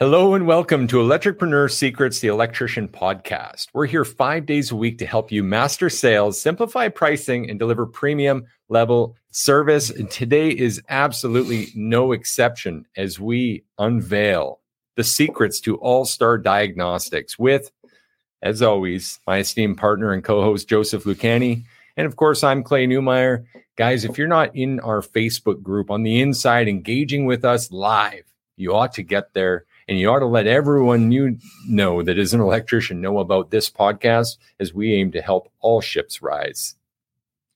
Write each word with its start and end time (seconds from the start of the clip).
Hello 0.00 0.34
and 0.34 0.44
welcome 0.44 0.88
to 0.88 0.96
Electricpreneur 0.96 1.70
Secrets, 1.70 2.18
the 2.18 2.26
Electrician 2.26 2.88
Podcast. 2.88 3.68
We're 3.72 3.86
here 3.86 4.04
five 4.04 4.44
days 4.44 4.72
a 4.72 4.76
week 4.76 4.98
to 4.98 5.06
help 5.06 5.30
you 5.30 5.44
master 5.44 5.88
sales, 5.88 6.42
simplify 6.42 6.88
pricing, 6.88 7.48
and 7.48 7.60
deliver 7.60 7.86
premium 7.86 8.44
level 8.68 9.16
service. 9.30 9.90
And 9.90 10.10
today 10.10 10.50
is 10.50 10.82
absolutely 10.88 11.68
no 11.76 12.10
exception 12.10 12.86
as 12.96 13.20
we 13.20 13.62
unveil 13.78 14.58
the 14.96 15.04
secrets 15.04 15.60
to 15.60 15.76
All 15.76 16.04
Star 16.04 16.38
Diagnostics 16.38 17.38
with, 17.38 17.70
as 18.42 18.62
always, 18.62 19.20
my 19.28 19.38
esteemed 19.38 19.78
partner 19.78 20.12
and 20.12 20.24
co 20.24 20.42
host, 20.42 20.68
Joseph 20.68 21.04
Lucani. 21.04 21.62
And 21.96 22.04
of 22.04 22.16
course, 22.16 22.42
I'm 22.42 22.64
Clay 22.64 22.88
Neumeyer. 22.88 23.44
Guys, 23.76 24.04
if 24.04 24.18
you're 24.18 24.26
not 24.26 24.56
in 24.56 24.80
our 24.80 25.02
Facebook 25.02 25.62
group 25.62 25.88
on 25.88 26.02
the 26.02 26.20
inside 26.20 26.66
engaging 26.66 27.26
with 27.26 27.44
us 27.44 27.70
live, 27.70 28.24
you 28.56 28.74
ought 28.74 28.92
to 28.94 29.04
get 29.04 29.34
there 29.34 29.66
and 29.88 29.98
you 29.98 30.10
ought 30.10 30.20
to 30.20 30.26
let 30.26 30.46
everyone 30.46 31.12
you 31.12 31.38
know 31.68 32.02
that 32.02 32.18
is 32.18 32.34
an 32.34 32.40
electrician 32.40 33.00
know 33.00 33.18
about 33.18 33.50
this 33.50 33.70
podcast 33.70 34.38
as 34.60 34.74
we 34.74 34.94
aim 34.94 35.12
to 35.12 35.20
help 35.20 35.50
all 35.60 35.80
ships 35.80 36.22
rise. 36.22 36.74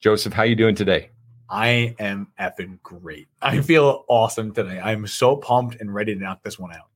Joseph, 0.00 0.32
how 0.32 0.42
are 0.42 0.46
you 0.46 0.56
doing 0.56 0.74
today? 0.74 1.10
I 1.50 1.94
am 1.98 2.28
effing 2.38 2.80
great. 2.82 3.28
I 3.40 3.60
feel 3.62 4.04
awesome 4.08 4.52
today. 4.52 4.78
I'm 4.78 5.06
so 5.06 5.36
pumped 5.36 5.80
and 5.80 5.94
ready 5.94 6.14
to 6.14 6.20
knock 6.20 6.42
this 6.42 6.58
one 6.58 6.72
out. 6.72 6.88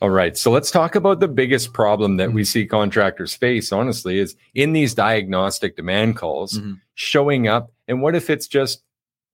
All 0.00 0.10
right. 0.10 0.36
So 0.36 0.50
let's 0.50 0.70
talk 0.70 0.94
about 0.94 1.18
the 1.20 1.28
biggest 1.28 1.72
problem 1.72 2.16
that 2.18 2.32
we 2.32 2.42
mm-hmm. 2.42 2.46
see 2.46 2.66
contractors 2.66 3.34
face, 3.34 3.72
honestly, 3.72 4.18
is 4.18 4.36
in 4.54 4.72
these 4.72 4.94
diagnostic 4.94 5.76
demand 5.76 6.16
calls 6.16 6.58
mm-hmm. 6.58 6.74
showing 6.94 7.48
up. 7.48 7.72
And 7.88 8.00
what 8.00 8.14
if 8.14 8.30
it's 8.30 8.46
just 8.46 8.82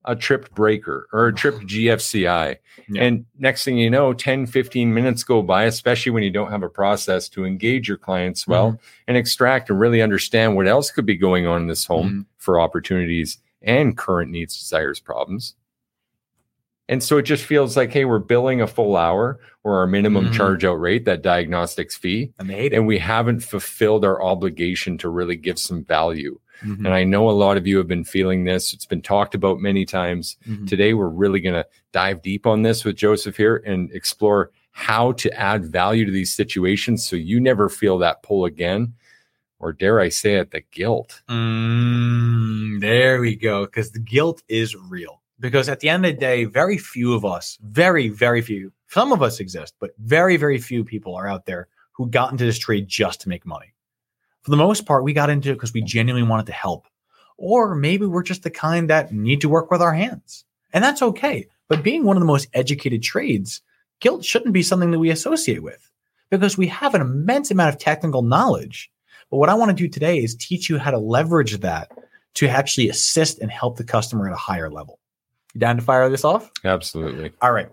a 0.05 0.15
tripped 0.15 0.53
breaker 0.53 1.07
or 1.11 1.27
a 1.27 1.33
tripped 1.33 1.61
GFCI. 1.67 2.57
Yeah. 2.87 3.03
And 3.03 3.25
next 3.37 3.63
thing 3.63 3.77
you 3.77 3.89
know, 3.89 4.13
10, 4.13 4.45
15 4.45 4.93
minutes 4.93 5.23
go 5.23 5.41
by, 5.41 5.63
especially 5.63 6.11
when 6.11 6.23
you 6.23 6.31
don't 6.31 6.51
have 6.51 6.63
a 6.63 6.69
process 6.69 7.27
to 7.29 7.45
engage 7.45 7.87
your 7.87 7.97
clients 7.97 8.47
well 8.47 8.73
mm-hmm. 8.73 8.85
and 9.07 9.17
extract 9.17 9.69
and 9.69 9.79
really 9.79 10.01
understand 10.01 10.55
what 10.55 10.67
else 10.67 10.91
could 10.91 11.05
be 11.05 11.15
going 11.15 11.47
on 11.47 11.63
in 11.63 11.67
this 11.67 11.85
home 11.85 12.09
mm-hmm. 12.09 12.21
for 12.37 12.59
opportunities 12.59 13.39
and 13.61 13.97
current 13.97 14.31
needs, 14.31 14.57
desires, 14.57 14.99
problems. 14.99 15.55
And 16.87 17.01
so 17.01 17.17
it 17.17 17.23
just 17.23 17.45
feels 17.45 17.75
like, 17.75 17.91
hey, 17.91 18.05
we're 18.05 18.19
billing 18.19 18.61
a 18.61 18.67
full 18.67 18.95
hour 18.95 19.39
or 19.63 19.79
our 19.79 19.87
minimum 19.87 20.25
mm-hmm. 20.25 20.35
charge 20.35 20.63
out 20.63 20.79
rate, 20.79 21.05
that 21.05 21.23
diagnostics 21.23 21.95
fee. 21.95 22.31
And, 22.37 22.51
and 22.51 22.85
we 22.85 22.99
haven't 22.99 23.39
fulfilled 23.39 24.05
our 24.05 24.21
obligation 24.21 24.97
to 24.99 25.09
really 25.09 25.35
give 25.35 25.57
some 25.57 25.83
value. 25.83 26.39
Mm-hmm. 26.61 26.85
And 26.85 26.93
I 26.93 27.03
know 27.03 27.29
a 27.29 27.31
lot 27.31 27.57
of 27.57 27.65
you 27.65 27.77
have 27.77 27.87
been 27.87 28.03
feeling 28.03 28.43
this. 28.43 28.71
It's 28.73 28.85
been 28.85 29.01
talked 29.01 29.33
about 29.33 29.59
many 29.59 29.85
times. 29.85 30.37
Mm-hmm. 30.47 30.67
Today, 30.67 30.93
we're 30.93 31.09
really 31.09 31.39
going 31.39 31.55
to 31.55 31.67
dive 31.91 32.21
deep 32.21 32.45
on 32.45 32.61
this 32.61 32.85
with 32.85 32.95
Joseph 32.95 33.35
here 33.35 33.57
and 33.65 33.91
explore 33.91 34.51
how 34.71 35.13
to 35.13 35.31
add 35.33 35.65
value 35.65 36.05
to 36.05 36.11
these 36.11 36.35
situations 36.35 37.05
so 37.05 37.15
you 37.15 37.39
never 37.39 37.67
feel 37.67 37.97
that 37.97 38.23
pull 38.23 38.45
again. 38.45 38.93
Or 39.59 39.73
dare 39.73 39.99
I 39.99 40.09
say 40.09 40.35
it, 40.35 40.51
the 40.51 40.61
guilt. 40.71 41.21
Mm, 41.29 42.79
there 42.81 43.21
we 43.21 43.35
go. 43.35 43.65
Because 43.65 43.91
the 43.91 43.99
guilt 43.99 44.43
is 44.47 44.75
real. 44.75 45.21
Because 45.39 45.67
at 45.67 45.81
the 45.81 45.89
end 45.89 46.05
of 46.05 46.13
the 46.13 46.19
day, 46.19 46.45
very 46.45 46.77
few 46.77 47.13
of 47.13 47.25
us, 47.25 47.57
very, 47.61 48.09
very 48.09 48.41
few, 48.41 48.71
some 48.87 49.11
of 49.11 49.21
us 49.21 49.39
exist, 49.39 49.73
but 49.79 49.91
very, 49.99 50.37
very 50.37 50.57
few 50.57 50.83
people 50.83 51.15
are 51.15 51.27
out 51.27 51.45
there 51.45 51.67
who 51.93 52.09
got 52.09 52.31
into 52.31 52.45
this 52.45 52.59
trade 52.59 52.87
just 52.87 53.21
to 53.21 53.29
make 53.29 53.45
money. 53.45 53.73
For 54.43 54.51
the 54.51 54.57
most 54.57 54.85
part, 54.85 55.03
we 55.03 55.13
got 55.13 55.29
into 55.29 55.49
it 55.49 55.55
because 55.55 55.73
we 55.73 55.81
genuinely 55.81 56.27
wanted 56.27 56.45
to 56.45 56.51
help. 56.53 56.87
Or 57.37 57.75
maybe 57.75 58.05
we're 58.05 58.23
just 58.23 58.43
the 58.43 58.49
kind 58.49 58.89
that 58.89 59.11
need 59.11 59.41
to 59.41 59.49
work 59.49 59.71
with 59.71 59.81
our 59.81 59.93
hands. 59.93 60.45
And 60.71 60.83
that's 60.83 61.01
okay. 61.01 61.47
But 61.67 61.83
being 61.83 62.03
one 62.03 62.15
of 62.15 62.21
the 62.21 62.27
most 62.27 62.47
educated 62.53 63.01
trades, 63.01 63.61
guilt 63.99 64.23
shouldn't 64.23 64.53
be 64.53 64.63
something 64.63 64.91
that 64.91 64.99
we 64.99 65.09
associate 65.09 65.63
with 65.63 65.89
because 66.29 66.57
we 66.57 66.67
have 66.67 66.95
an 66.95 67.01
immense 67.01 67.51
amount 67.51 67.73
of 67.73 67.79
technical 67.79 68.21
knowledge. 68.21 68.91
But 69.31 69.37
what 69.37 69.49
I 69.49 69.55
want 69.55 69.69
to 69.69 69.75
do 69.75 69.87
today 69.87 70.19
is 70.19 70.35
teach 70.35 70.69
you 70.69 70.77
how 70.77 70.91
to 70.91 70.99
leverage 70.99 71.57
that 71.59 71.91
to 72.35 72.47
actually 72.47 72.89
assist 72.89 73.39
and 73.39 73.49
help 73.49 73.77
the 73.77 73.83
customer 73.83 74.27
at 74.27 74.33
a 74.33 74.37
higher 74.37 74.69
level. 74.69 74.99
You 75.55 75.59
down 75.59 75.77
to 75.77 75.81
fire 75.81 76.07
this 76.09 76.23
off? 76.23 76.51
Absolutely. 76.63 77.31
All 77.41 77.51
right. 77.51 77.69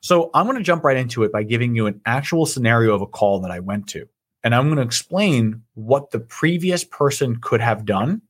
So 0.00 0.30
I'm 0.34 0.46
going 0.46 0.58
to 0.58 0.64
jump 0.64 0.82
right 0.82 0.96
into 0.96 1.22
it 1.22 1.30
by 1.30 1.44
giving 1.44 1.76
you 1.76 1.86
an 1.86 2.00
actual 2.04 2.46
scenario 2.46 2.94
of 2.94 3.02
a 3.02 3.06
call 3.06 3.40
that 3.40 3.52
I 3.52 3.60
went 3.60 3.86
to 3.90 4.08
and 4.44 4.54
I'm 4.54 4.66
going 4.66 4.76
to 4.76 4.82
explain 4.82 5.62
what 5.74 6.10
the 6.10 6.20
previous 6.20 6.84
person 6.84 7.36
could 7.40 7.60
have 7.60 7.84
done 7.84 8.22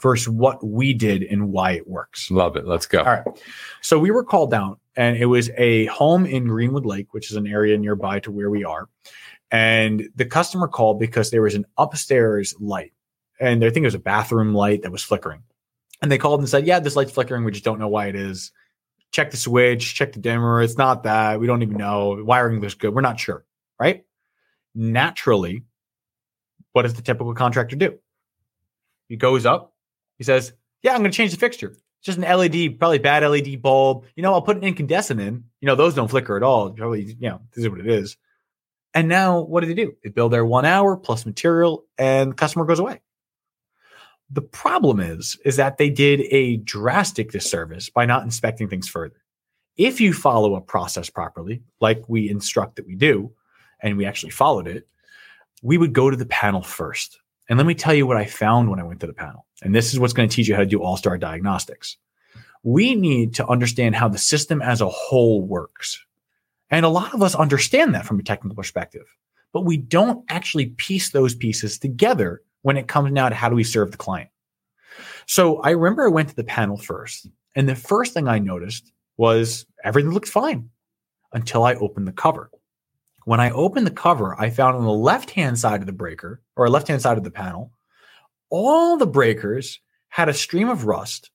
versus 0.00 0.28
what 0.28 0.64
we 0.64 0.92
did 0.92 1.22
and 1.22 1.52
why 1.52 1.72
it 1.72 1.88
works. 1.88 2.30
Love 2.30 2.56
it. 2.56 2.66
Let's 2.66 2.86
go. 2.86 2.98
All 2.98 3.04
right. 3.06 3.24
So 3.80 3.98
we 3.98 4.10
were 4.10 4.24
called 4.24 4.50
down, 4.50 4.76
and 4.96 5.16
it 5.16 5.26
was 5.26 5.50
a 5.56 5.86
home 5.86 6.26
in 6.26 6.48
Greenwood 6.48 6.84
Lake, 6.84 7.14
which 7.14 7.30
is 7.30 7.36
an 7.36 7.46
area 7.46 7.78
nearby 7.78 8.20
to 8.20 8.30
where 8.32 8.50
we 8.50 8.64
are. 8.64 8.88
And 9.50 10.08
the 10.16 10.24
customer 10.24 10.66
called 10.66 10.98
because 10.98 11.30
there 11.30 11.42
was 11.42 11.54
an 11.54 11.66
upstairs 11.78 12.54
light, 12.58 12.92
and 13.38 13.64
I 13.64 13.70
think 13.70 13.84
it 13.84 13.86
was 13.86 13.94
a 13.94 14.00
bathroom 14.00 14.54
light 14.54 14.82
that 14.82 14.90
was 14.90 15.02
flickering. 15.02 15.42
And 16.02 16.10
they 16.10 16.18
called 16.18 16.40
and 16.40 16.48
said, 16.48 16.66
"Yeah, 16.66 16.80
this 16.80 16.96
light's 16.96 17.12
flickering. 17.12 17.44
We 17.44 17.52
just 17.52 17.64
don't 17.64 17.78
know 17.78 17.88
why 17.88 18.08
it 18.08 18.16
is. 18.16 18.52
Check 19.12 19.30
the 19.30 19.36
switch, 19.36 19.94
check 19.94 20.12
the 20.12 20.20
dimmer. 20.20 20.60
It's 20.60 20.76
not 20.76 21.04
that. 21.04 21.40
We 21.40 21.46
don't 21.46 21.62
even 21.62 21.76
know. 21.76 22.22
Wiring 22.22 22.60
looks 22.60 22.74
good. 22.74 22.94
We're 22.94 23.00
not 23.00 23.20
sure." 23.20 23.44
Right? 23.78 24.04
naturally, 24.74 25.64
what 26.72 26.82
does 26.82 26.94
the 26.94 27.02
typical 27.02 27.34
contractor 27.34 27.76
do? 27.76 27.98
He 29.08 29.16
goes 29.16 29.44
up, 29.44 29.74
he 30.18 30.24
says, 30.24 30.52
Yeah, 30.82 30.92
I'm 30.92 31.00
going 31.00 31.10
to 31.10 31.16
change 31.16 31.32
the 31.32 31.38
fixture. 31.38 31.68
It's 31.68 32.06
just 32.06 32.18
an 32.18 32.24
LED, 32.24 32.78
probably 32.78 32.98
bad 32.98 33.22
LED 33.22 33.62
bulb. 33.62 34.06
You 34.16 34.22
know, 34.22 34.32
I'll 34.32 34.42
put 34.42 34.56
an 34.56 34.64
incandescent 34.64 35.20
in. 35.20 35.44
You 35.60 35.66
know, 35.66 35.74
those 35.74 35.94
don't 35.94 36.08
flicker 36.08 36.36
at 36.36 36.42
all. 36.42 36.70
Probably, 36.70 37.04
you 37.04 37.28
know, 37.28 37.40
this 37.54 37.64
is 37.64 37.70
what 37.70 37.80
it 37.80 37.86
is. 37.86 38.16
And 38.94 39.08
now 39.08 39.40
what 39.40 39.60
do 39.60 39.66
they 39.66 39.74
do? 39.74 39.94
They 40.02 40.10
build 40.10 40.32
their 40.32 40.44
one 40.44 40.64
hour 40.64 40.96
plus 40.96 41.24
material 41.24 41.84
and 41.96 42.32
the 42.32 42.34
customer 42.34 42.64
goes 42.64 42.78
away. 42.78 43.00
The 44.32 44.42
problem 44.42 44.98
is, 44.98 45.38
is 45.44 45.56
that 45.56 45.76
they 45.76 45.90
did 45.90 46.22
a 46.30 46.56
drastic 46.58 47.30
disservice 47.30 47.90
by 47.90 48.06
not 48.06 48.24
inspecting 48.24 48.68
things 48.68 48.88
further. 48.88 49.22
If 49.76 50.00
you 50.00 50.12
follow 50.14 50.54
a 50.54 50.60
process 50.60 51.10
properly, 51.10 51.62
like 51.80 52.02
we 52.08 52.30
instruct 52.30 52.76
that 52.76 52.86
we 52.86 52.94
do, 52.94 53.32
and 53.82 53.96
we 53.96 54.06
actually 54.06 54.30
followed 54.30 54.66
it, 54.66 54.86
we 55.62 55.76
would 55.76 55.92
go 55.92 56.10
to 56.10 56.16
the 56.16 56.26
panel 56.26 56.62
first. 56.62 57.18
And 57.48 57.58
let 57.58 57.66
me 57.66 57.74
tell 57.74 57.92
you 57.92 58.06
what 58.06 58.16
I 58.16 58.24
found 58.24 58.70
when 58.70 58.80
I 58.80 58.84
went 58.84 59.00
to 59.00 59.06
the 59.06 59.12
panel. 59.12 59.46
And 59.62 59.74
this 59.74 59.92
is 59.92 60.00
what's 60.00 60.12
going 60.12 60.28
to 60.28 60.34
teach 60.34 60.48
you 60.48 60.54
how 60.54 60.60
to 60.60 60.66
do 60.66 60.82
all 60.82 60.96
star 60.96 61.18
diagnostics. 61.18 61.96
We 62.62 62.94
need 62.94 63.34
to 63.34 63.46
understand 63.46 63.96
how 63.96 64.08
the 64.08 64.18
system 64.18 64.62
as 64.62 64.80
a 64.80 64.88
whole 64.88 65.42
works. 65.42 66.02
And 66.70 66.86
a 66.86 66.90
lot 66.90 67.12
of 67.12 67.22
us 67.22 67.34
understand 67.34 67.94
that 67.94 68.06
from 68.06 68.18
a 68.18 68.22
technical 68.22 68.56
perspective, 68.56 69.14
but 69.52 69.66
we 69.66 69.76
don't 69.76 70.24
actually 70.30 70.66
piece 70.66 71.10
those 71.10 71.34
pieces 71.34 71.78
together 71.78 72.42
when 72.62 72.76
it 72.76 72.88
comes 72.88 73.12
now 73.12 73.28
to 73.28 73.34
how 73.34 73.48
do 73.48 73.54
we 73.54 73.64
serve 73.64 73.90
the 73.90 73.96
client. 73.96 74.30
So 75.26 75.58
I 75.58 75.70
remember 75.70 76.04
I 76.04 76.10
went 76.10 76.28
to 76.30 76.36
the 76.36 76.44
panel 76.44 76.76
first, 76.76 77.28
and 77.54 77.68
the 77.68 77.76
first 77.76 78.14
thing 78.14 78.28
I 78.28 78.38
noticed 78.38 78.92
was 79.16 79.66
everything 79.84 80.12
looked 80.12 80.28
fine 80.28 80.70
until 81.32 81.64
I 81.64 81.74
opened 81.74 82.08
the 82.08 82.12
cover. 82.12 82.50
When 83.24 83.40
I 83.40 83.50
opened 83.50 83.86
the 83.86 83.92
cover, 83.92 84.38
I 84.40 84.50
found 84.50 84.76
on 84.76 84.84
the 84.84 84.90
left 84.90 85.30
hand 85.30 85.58
side 85.58 85.80
of 85.80 85.86
the 85.86 85.92
breaker 85.92 86.42
or 86.56 86.68
left 86.68 86.88
hand 86.88 87.02
side 87.02 87.18
of 87.18 87.24
the 87.24 87.30
panel, 87.30 87.72
all 88.50 88.96
the 88.96 89.06
breakers 89.06 89.80
had 90.08 90.28
a 90.28 90.34
stream 90.34 90.68
of 90.68 90.84
rust 90.84 91.30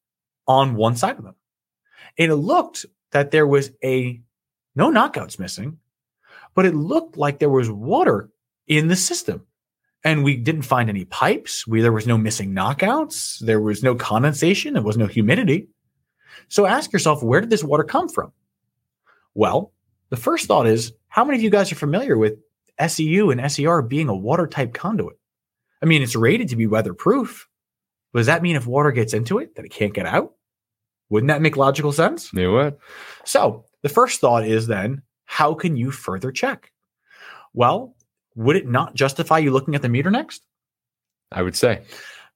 on 0.47 0.75
one 0.75 0.95
side 0.95 1.17
of 1.17 1.23
them. 1.23 1.35
And 2.17 2.31
it 2.31 2.35
looked 2.35 2.85
that 3.11 3.31
there 3.31 3.47
was 3.47 3.71
a 3.83 4.21
no 4.75 4.91
knockouts 4.91 5.39
missing, 5.39 5.79
but 6.53 6.65
it 6.65 6.75
looked 6.75 7.17
like 7.17 7.39
there 7.39 7.49
was 7.49 7.71
water 7.71 8.29
in 8.67 8.87
the 8.87 8.95
system. 8.95 9.46
And 10.07 10.23
we 10.23 10.37
didn't 10.37 10.61
find 10.61 10.89
any 10.89 11.03
pipes. 11.03 11.67
We, 11.67 11.81
there 11.81 11.91
was 11.91 12.07
no 12.07 12.17
missing 12.17 12.55
knockouts. 12.55 13.39
There 13.39 13.59
was 13.59 13.83
no 13.83 13.93
condensation. 13.93 14.73
There 14.73 14.81
was 14.81 14.95
no 14.95 15.05
humidity. 15.05 15.67
So 16.47 16.65
ask 16.65 16.93
yourself, 16.93 17.21
where 17.21 17.41
did 17.41 17.49
this 17.49 17.61
water 17.61 17.83
come 17.83 18.07
from? 18.07 18.31
Well, 19.33 19.73
the 20.09 20.15
first 20.15 20.47
thought 20.47 20.65
is 20.65 20.93
how 21.09 21.25
many 21.25 21.37
of 21.37 21.43
you 21.43 21.49
guys 21.49 21.73
are 21.73 21.75
familiar 21.75 22.17
with 22.17 22.35
SEU 22.87 23.31
and 23.31 23.51
SER 23.51 23.81
being 23.81 24.07
a 24.07 24.15
water 24.15 24.47
type 24.47 24.73
conduit? 24.73 25.19
I 25.83 25.87
mean, 25.87 26.01
it's 26.01 26.15
rated 26.15 26.47
to 26.49 26.55
be 26.55 26.67
weatherproof. 26.67 27.45
Does 28.15 28.27
that 28.27 28.41
mean 28.41 28.55
if 28.55 28.65
water 28.65 28.93
gets 28.93 29.13
into 29.13 29.39
it 29.39 29.55
that 29.55 29.65
it 29.65 29.73
can't 29.73 29.93
get 29.93 30.05
out? 30.05 30.35
Wouldn't 31.09 31.27
that 31.27 31.41
make 31.41 31.57
logical 31.57 31.91
sense? 31.91 32.31
It 32.33 32.47
would. 32.47 32.77
So 33.25 33.65
the 33.81 33.89
first 33.89 34.21
thought 34.21 34.47
is 34.47 34.67
then, 34.67 35.01
how 35.25 35.53
can 35.53 35.75
you 35.75 35.91
further 35.91 36.31
check? 36.31 36.71
Well, 37.53 37.96
would 38.37 38.55
it 38.55 38.67
not 38.67 38.93
justify 38.93 39.39
you 39.39 39.51
looking 39.51 39.75
at 39.75 39.81
the 39.81 39.89
meter 39.89 40.11
next? 40.11 40.45
I 41.31 41.41
would 41.41 41.55
say. 41.55 41.81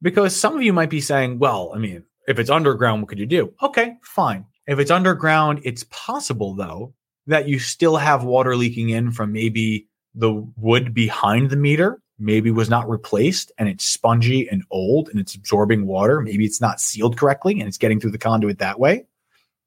Because 0.01 0.35
some 0.35 0.55
of 0.55 0.63
you 0.63 0.73
might 0.73 0.89
be 0.89 0.99
saying, 0.99 1.39
well, 1.39 1.71
I 1.73 1.77
mean, 1.77 2.03
if 2.27 2.39
it's 2.39 2.49
underground, 2.49 3.01
what 3.01 3.09
could 3.09 3.19
you 3.19 3.27
do? 3.27 3.53
Okay, 3.61 3.95
fine. 4.01 4.45
If 4.67 4.79
it's 4.79 4.91
underground, 4.91 5.61
it's 5.63 5.85
possible 5.89 6.55
though 6.55 6.93
that 7.27 7.47
you 7.47 7.59
still 7.59 7.97
have 7.97 8.23
water 8.23 8.55
leaking 8.55 8.89
in 8.89 9.11
from 9.11 9.31
maybe 9.31 9.87
the 10.15 10.33
wood 10.57 10.93
behind 10.93 11.49
the 11.49 11.55
meter 11.55 12.01
maybe 12.17 12.51
was 12.51 12.69
not 12.69 12.89
replaced 12.89 13.51
and 13.57 13.69
it's 13.69 13.85
spongy 13.85 14.47
and 14.49 14.63
old 14.69 15.09
and 15.09 15.19
it's 15.19 15.35
absorbing 15.35 15.85
water. 15.85 16.19
Maybe 16.19 16.45
it's 16.45 16.61
not 16.61 16.81
sealed 16.81 17.17
correctly 17.17 17.59
and 17.59 17.67
it's 17.67 17.77
getting 17.77 17.99
through 17.99 18.11
the 18.11 18.17
conduit 18.17 18.59
that 18.59 18.79
way. 18.79 19.05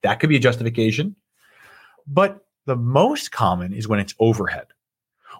That 0.02 0.20
could 0.20 0.28
be 0.28 0.36
a 0.36 0.40
justification. 0.40 1.16
But 2.06 2.44
the 2.66 2.76
most 2.76 3.32
common 3.32 3.72
is 3.72 3.88
when 3.88 4.00
it's 4.00 4.14
overhead. 4.18 4.66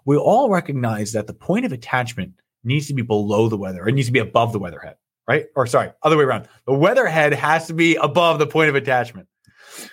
We 0.05 0.17
all 0.17 0.51
recognize 0.51 1.13
that 1.13 1.27
the 1.27 1.35
point 1.35 1.65
of 1.65 1.73
attachment 1.73 2.35
needs 2.63 2.87
to 2.89 2.95
be 2.95 3.03
below 3.03 3.49
the 3.49 3.57
weather. 3.57 3.87
It 3.87 3.93
needs 3.93 4.09
to 4.09 4.13
be 4.13 4.19
above 4.19 4.53
the 4.53 4.59
weatherhead, 4.59 4.97
right? 5.29 5.47
Or 5.55 5.67
sorry, 5.67 5.91
other 6.03 6.17
way 6.17 6.25
around. 6.25 6.49
The 6.67 6.75
weatherhead 6.75 7.33
has 7.33 7.67
to 7.67 7.75
be 7.75 7.97
above 7.97 8.39
the 8.39 8.47
point 8.47 8.69
of 8.69 8.75
attachment. 8.75 9.29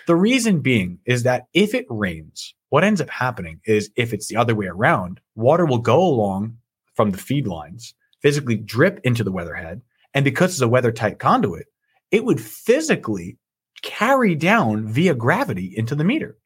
The 0.06 0.16
reason 0.16 0.60
being 0.60 0.98
is 1.04 1.24
that 1.24 1.46
if 1.52 1.74
it 1.74 1.86
rains, 1.88 2.54
what 2.68 2.84
ends 2.84 3.00
up 3.00 3.10
happening 3.10 3.60
is 3.66 3.90
if 3.96 4.12
it's 4.12 4.28
the 4.28 4.36
other 4.36 4.54
way 4.54 4.66
around, 4.66 5.20
water 5.34 5.66
will 5.66 5.78
go 5.78 6.00
along 6.00 6.58
from 6.94 7.10
the 7.10 7.18
feed 7.18 7.46
lines, 7.46 7.94
physically 8.20 8.56
drip 8.56 9.00
into 9.04 9.24
the 9.24 9.32
weatherhead. 9.32 9.82
And 10.14 10.24
because 10.24 10.52
it's 10.52 10.60
a 10.60 10.68
weather 10.68 10.92
tight 10.92 11.18
conduit, 11.18 11.66
it 12.10 12.24
would 12.24 12.40
physically 12.40 13.38
carry 13.82 14.34
down 14.34 14.86
via 14.86 15.14
gravity 15.14 15.74
into 15.76 15.94
the 15.94 16.04
meter. 16.04 16.38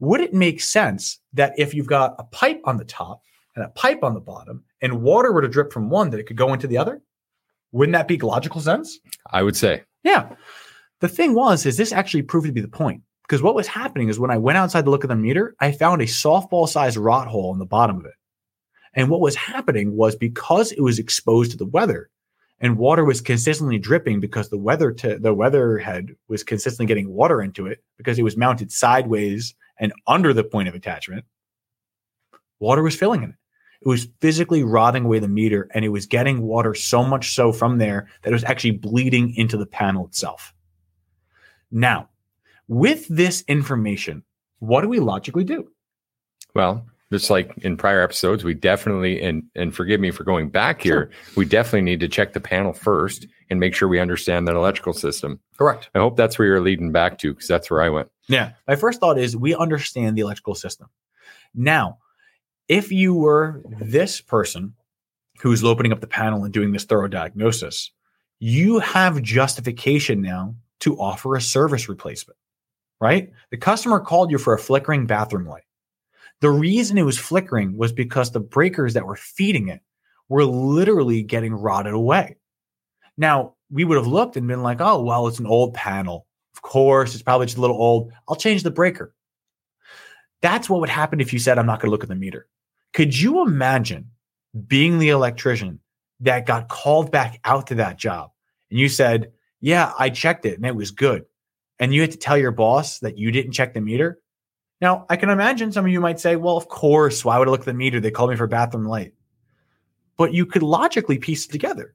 Would 0.00 0.20
it 0.20 0.34
make 0.34 0.60
sense 0.60 1.20
that 1.34 1.54
if 1.58 1.74
you've 1.74 1.86
got 1.86 2.16
a 2.18 2.24
pipe 2.24 2.60
on 2.64 2.78
the 2.78 2.84
top 2.84 3.22
and 3.54 3.64
a 3.64 3.68
pipe 3.68 4.02
on 4.02 4.14
the 4.14 4.20
bottom 4.20 4.64
and 4.80 5.02
water 5.02 5.32
were 5.32 5.42
to 5.42 5.48
drip 5.48 5.72
from 5.72 5.90
one, 5.90 6.10
that 6.10 6.20
it 6.20 6.24
could 6.24 6.36
go 6.36 6.52
into 6.52 6.66
the 6.66 6.78
other? 6.78 7.02
Wouldn't 7.72 7.92
that 7.92 8.08
make 8.08 8.22
logical 8.22 8.60
sense? 8.60 8.98
I 9.30 9.42
would 9.42 9.56
say. 9.56 9.82
Yeah. 10.02 10.34
The 11.00 11.08
thing 11.08 11.34
was, 11.34 11.66
is 11.66 11.76
this 11.76 11.92
actually 11.92 12.22
proved 12.22 12.46
to 12.46 12.52
be 12.52 12.60
the 12.60 12.68
point? 12.68 13.02
Because 13.22 13.42
what 13.42 13.54
was 13.54 13.66
happening 13.66 14.08
is 14.08 14.18
when 14.18 14.30
I 14.30 14.38
went 14.38 14.58
outside 14.58 14.84
to 14.86 14.90
look 14.90 15.04
at 15.04 15.08
the 15.08 15.16
meter, 15.16 15.54
I 15.60 15.70
found 15.70 16.02
a 16.02 16.06
softball 16.06 16.68
sized 16.68 16.96
rot 16.96 17.28
hole 17.28 17.52
in 17.52 17.58
the 17.58 17.66
bottom 17.66 17.98
of 17.98 18.06
it. 18.06 18.14
And 18.94 19.08
what 19.08 19.20
was 19.20 19.36
happening 19.36 19.96
was 19.96 20.16
because 20.16 20.72
it 20.72 20.80
was 20.80 20.98
exposed 20.98 21.52
to 21.52 21.56
the 21.56 21.66
weather 21.66 22.10
and 22.60 22.76
water 22.76 23.04
was 23.04 23.20
consistently 23.20 23.78
dripping 23.78 24.20
because 24.20 24.50
the 24.50 24.58
weather 24.58 24.92
to 24.92 25.18
the 25.18 25.32
weather 25.32 25.78
head 25.78 26.14
was 26.28 26.42
consistently 26.42 26.86
getting 26.86 27.10
water 27.10 27.40
into 27.40 27.66
it 27.66 27.82
because 27.96 28.18
it 28.18 28.22
was 28.22 28.36
mounted 28.36 28.70
sideways 28.70 29.54
and 29.80 29.92
under 30.06 30.32
the 30.32 30.44
point 30.44 30.68
of 30.68 30.76
attachment, 30.76 31.24
water 32.60 32.82
was 32.82 32.94
filling 32.94 33.24
in 33.24 33.30
it. 33.30 33.36
It 33.82 33.88
was 33.88 34.08
physically 34.20 34.62
rotting 34.62 35.06
away 35.06 35.18
the 35.18 35.28
meter 35.28 35.68
and 35.74 35.84
it 35.84 35.88
was 35.88 36.04
getting 36.04 36.42
water 36.42 36.74
so 36.74 37.02
much 37.02 37.34
so 37.34 37.50
from 37.50 37.78
there 37.78 38.08
that 38.22 38.30
it 38.30 38.34
was 38.34 38.44
actually 38.44 38.72
bleeding 38.72 39.34
into 39.36 39.56
the 39.56 39.66
panel 39.66 40.06
itself. 40.06 40.52
Now, 41.70 42.10
with 42.68 43.08
this 43.08 43.42
information, 43.48 44.22
what 44.58 44.82
do 44.82 44.88
we 44.88 45.00
logically 45.00 45.44
do? 45.44 45.70
Well, 46.54 46.86
just 47.10 47.30
like 47.30 47.56
in 47.58 47.76
prior 47.76 48.02
episodes, 48.02 48.44
we 48.44 48.54
definitely 48.54 49.20
and 49.20 49.44
and 49.56 49.74
forgive 49.74 50.00
me 50.00 50.10
for 50.10 50.24
going 50.24 50.48
back 50.48 50.82
here, 50.82 51.10
sure. 51.10 51.34
we 51.36 51.44
definitely 51.44 51.82
need 51.82 52.00
to 52.00 52.08
check 52.08 52.32
the 52.32 52.40
panel 52.40 52.72
first 52.72 53.26
and 53.48 53.58
make 53.58 53.74
sure 53.74 53.88
we 53.88 53.98
understand 53.98 54.46
that 54.46 54.54
electrical 54.54 54.92
system. 54.92 55.40
Correct. 55.58 55.90
I 55.94 55.98
hope 55.98 56.16
that's 56.16 56.38
where 56.38 56.46
you're 56.46 56.60
leading 56.60 56.92
back 56.92 57.18
to 57.18 57.32
because 57.32 57.48
that's 57.48 57.70
where 57.70 57.82
I 57.82 57.88
went. 57.88 58.08
Yeah. 58.30 58.52
My 58.68 58.76
first 58.76 59.00
thought 59.00 59.18
is 59.18 59.36
we 59.36 59.54
understand 59.54 60.16
the 60.16 60.22
electrical 60.22 60.54
system. 60.54 60.88
Now, 61.54 61.98
if 62.68 62.92
you 62.92 63.14
were 63.14 63.62
this 63.80 64.20
person 64.20 64.74
who's 65.40 65.64
opening 65.64 65.92
up 65.92 66.00
the 66.00 66.06
panel 66.06 66.44
and 66.44 66.52
doing 66.52 66.72
this 66.72 66.84
thorough 66.84 67.08
diagnosis, 67.08 67.90
you 68.38 68.78
have 68.78 69.20
justification 69.22 70.22
now 70.22 70.54
to 70.80 70.96
offer 70.98 71.34
a 71.34 71.40
service 71.40 71.88
replacement, 71.88 72.38
right? 73.00 73.32
The 73.50 73.56
customer 73.56 73.98
called 73.98 74.30
you 74.30 74.38
for 74.38 74.54
a 74.54 74.58
flickering 74.58 75.06
bathroom 75.06 75.46
light. 75.46 75.64
The 76.40 76.50
reason 76.50 76.96
it 76.96 77.02
was 77.02 77.18
flickering 77.18 77.76
was 77.76 77.92
because 77.92 78.30
the 78.30 78.40
breakers 78.40 78.94
that 78.94 79.06
were 79.06 79.16
feeding 79.16 79.68
it 79.68 79.80
were 80.28 80.44
literally 80.44 81.22
getting 81.22 81.52
rotted 81.52 81.92
away. 81.92 82.36
Now, 83.16 83.56
we 83.70 83.84
would 83.84 83.98
have 83.98 84.06
looked 84.06 84.36
and 84.36 84.46
been 84.46 84.62
like, 84.62 84.80
oh, 84.80 85.02
well, 85.02 85.26
it's 85.26 85.40
an 85.40 85.46
old 85.46 85.74
panel. 85.74 86.26
Of 86.62 86.70
course, 86.70 87.14
it's 87.14 87.22
probably 87.22 87.46
just 87.46 87.58
a 87.58 87.60
little 87.60 87.76
old. 87.76 88.12
I'll 88.28 88.36
change 88.36 88.62
the 88.62 88.70
breaker. 88.70 89.14
That's 90.42 90.68
what 90.68 90.80
would 90.80 90.90
happen 90.90 91.20
if 91.20 91.32
you 91.32 91.38
said, 91.38 91.58
I'm 91.58 91.66
not 91.66 91.80
going 91.80 91.88
to 91.88 91.90
look 91.90 92.02
at 92.02 92.08
the 92.08 92.14
meter. 92.14 92.46
Could 92.92 93.18
you 93.18 93.42
imagine 93.42 94.10
being 94.66 94.98
the 94.98 95.10
electrician 95.10 95.80
that 96.20 96.46
got 96.46 96.68
called 96.68 97.10
back 97.10 97.40
out 97.44 97.68
to 97.68 97.76
that 97.76 97.96
job 97.96 98.30
and 98.70 98.78
you 98.78 98.88
said, 98.88 99.32
yeah, 99.60 99.92
I 99.98 100.10
checked 100.10 100.44
it 100.44 100.56
and 100.56 100.66
it 100.66 100.76
was 100.76 100.90
good. 100.90 101.24
And 101.78 101.94
you 101.94 102.02
had 102.02 102.10
to 102.10 102.18
tell 102.18 102.36
your 102.36 102.50
boss 102.50 102.98
that 102.98 103.16
you 103.16 103.30
didn't 103.30 103.52
check 103.52 103.72
the 103.72 103.80
meter. 103.80 104.20
Now, 104.80 105.06
I 105.08 105.16
can 105.16 105.30
imagine 105.30 105.72
some 105.72 105.84
of 105.84 105.90
you 105.90 106.00
might 106.00 106.20
say, 106.20 106.36
well, 106.36 106.56
of 106.56 106.68
course, 106.68 107.24
why 107.24 107.38
would 107.38 107.48
I 107.48 107.50
look 107.50 107.60
at 107.60 107.66
the 107.66 107.74
meter? 107.74 108.00
They 108.00 108.10
called 108.10 108.30
me 108.30 108.36
for 108.36 108.46
bathroom 108.46 108.86
light. 108.86 109.14
But 110.16 110.34
you 110.34 110.44
could 110.44 110.62
logically 110.62 111.18
piece 111.18 111.46
it 111.46 111.52
together. 111.52 111.94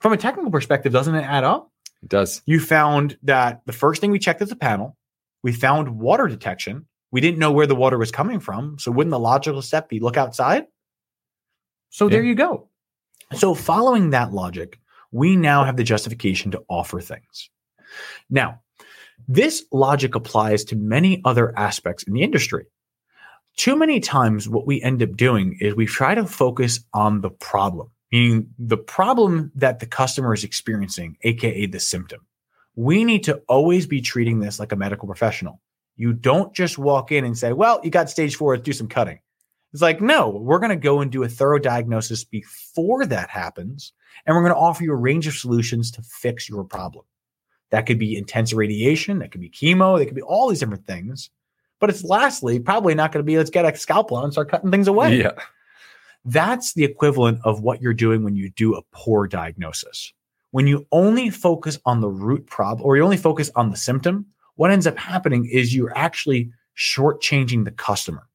From 0.00 0.12
a 0.12 0.16
technical 0.16 0.50
perspective, 0.50 0.92
doesn't 0.92 1.14
it 1.14 1.22
add 1.22 1.44
up? 1.44 1.70
It 2.02 2.08
does. 2.08 2.42
You 2.46 2.60
found 2.60 3.18
that 3.22 3.62
the 3.66 3.72
first 3.72 4.00
thing 4.00 4.10
we 4.10 4.18
checked 4.18 4.42
is 4.42 4.48
the 4.48 4.56
panel. 4.56 4.96
We 5.42 5.52
found 5.52 5.98
water 5.98 6.26
detection. 6.28 6.86
We 7.10 7.20
didn't 7.20 7.38
know 7.38 7.52
where 7.52 7.66
the 7.66 7.74
water 7.74 7.98
was 7.98 8.10
coming 8.10 8.40
from. 8.40 8.78
So 8.78 8.90
wouldn't 8.90 9.10
the 9.10 9.18
logical 9.18 9.62
step 9.62 9.88
be 9.88 10.00
look 10.00 10.16
outside? 10.16 10.66
So 11.90 12.06
yeah. 12.06 12.12
there 12.12 12.22
you 12.22 12.34
go. 12.34 12.68
So 13.34 13.54
following 13.54 14.10
that 14.10 14.32
logic, 14.32 14.80
we 15.12 15.36
now 15.36 15.64
have 15.64 15.76
the 15.76 15.84
justification 15.84 16.50
to 16.52 16.62
offer 16.68 17.00
things. 17.00 17.50
Now, 18.28 18.60
this 19.28 19.64
logic 19.72 20.14
applies 20.14 20.64
to 20.64 20.76
many 20.76 21.20
other 21.24 21.56
aspects 21.58 22.04
in 22.04 22.12
the 22.12 22.22
industry. 22.22 22.66
Too 23.56 23.76
many 23.76 24.00
times, 24.00 24.48
what 24.48 24.66
we 24.66 24.80
end 24.80 25.02
up 25.02 25.16
doing 25.16 25.58
is 25.60 25.74
we 25.74 25.86
try 25.86 26.14
to 26.14 26.24
focus 26.24 26.80
on 26.94 27.20
the 27.20 27.30
problem, 27.30 27.90
meaning 28.12 28.48
the 28.58 28.76
problem 28.76 29.52
that 29.54 29.78
the 29.78 29.86
customer 29.86 30.34
is 30.34 30.44
experiencing, 30.44 31.16
AKA 31.22 31.66
the 31.66 31.80
symptom. 31.80 32.26
We 32.76 33.04
need 33.04 33.24
to 33.24 33.42
always 33.48 33.86
be 33.86 34.00
treating 34.00 34.40
this 34.40 34.58
like 34.58 34.72
a 34.72 34.76
medical 34.76 35.06
professional. 35.06 35.60
You 35.96 36.12
don't 36.12 36.54
just 36.54 36.78
walk 36.78 37.12
in 37.12 37.24
and 37.24 37.36
say, 37.36 37.52
well, 37.52 37.80
you 37.82 37.90
got 37.90 38.08
stage 38.08 38.36
four, 38.36 38.56
do 38.56 38.72
some 38.72 38.88
cutting. 38.88 39.18
It's 39.72 39.82
like, 39.82 40.00
no, 40.00 40.30
we're 40.30 40.58
going 40.58 40.70
to 40.70 40.76
go 40.76 41.00
and 41.00 41.12
do 41.12 41.22
a 41.22 41.28
thorough 41.28 41.58
diagnosis 41.58 42.24
before 42.24 43.06
that 43.06 43.30
happens. 43.30 43.92
And 44.26 44.34
we're 44.34 44.42
going 44.42 44.54
to 44.54 44.58
offer 44.58 44.82
you 44.82 44.92
a 44.92 44.96
range 44.96 45.26
of 45.26 45.34
solutions 45.34 45.90
to 45.92 46.02
fix 46.02 46.48
your 46.48 46.64
problem. 46.64 47.04
That 47.70 47.86
could 47.86 47.98
be 47.98 48.16
intense 48.16 48.52
radiation, 48.52 49.20
that 49.20 49.30
could 49.30 49.40
be 49.40 49.50
chemo, 49.50 49.98
that 49.98 50.06
could 50.06 50.16
be 50.16 50.22
all 50.22 50.48
these 50.48 50.58
different 50.58 50.86
things. 50.86 51.30
But 51.78 51.90
it's 51.90 52.02
lastly 52.02 52.58
probably 52.58 52.94
not 52.94 53.12
going 53.12 53.24
to 53.24 53.26
be 53.26 53.36
let's 53.38 53.50
get 53.50 53.64
a 53.64 53.76
scalpel 53.76 54.18
and 54.18 54.32
start 54.32 54.50
cutting 54.50 54.70
things 54.70 54.88
away. 54.88 55.18
Yeah. 55.18 55.32
That's 56.24 56.74
the 56.74 56.84
equivalent 56.84 57.40
of 57.44 57.62
what 57.62 57.80
you're 57.80 57.94
doing 57.94 58.22
when 58.22 58.36
you 58.36 58.50
do 58.50 58.74
a 58.74 58.82
poor 58.92 59.26
diagnosis. 59.26 60.12
When 60.50 60.66
you 60.66 60.86
only 60.92 61.30
focus 61.30 61.78
on 61.84 62.00
the 62.00 62.10
root 62.10 62.46
problem 62.46 62.84
or 62.84 62.96
you 62.96 63.04
only 63.04 63.16
focus 63.16 63.50
on 63.54 63.70
the 63.70 63.76
symptom, 63.76 64.26
what 64.56 64.70
ends 64.70 64.86
up 64.86 64.98
happening 64.98 65.46
is 65.46 65.74
you're 65.74 65.96
actually 65.96 66.50
shortchanging 66.76 67.64
the 67.64 67.70
customer. 67.70 68.26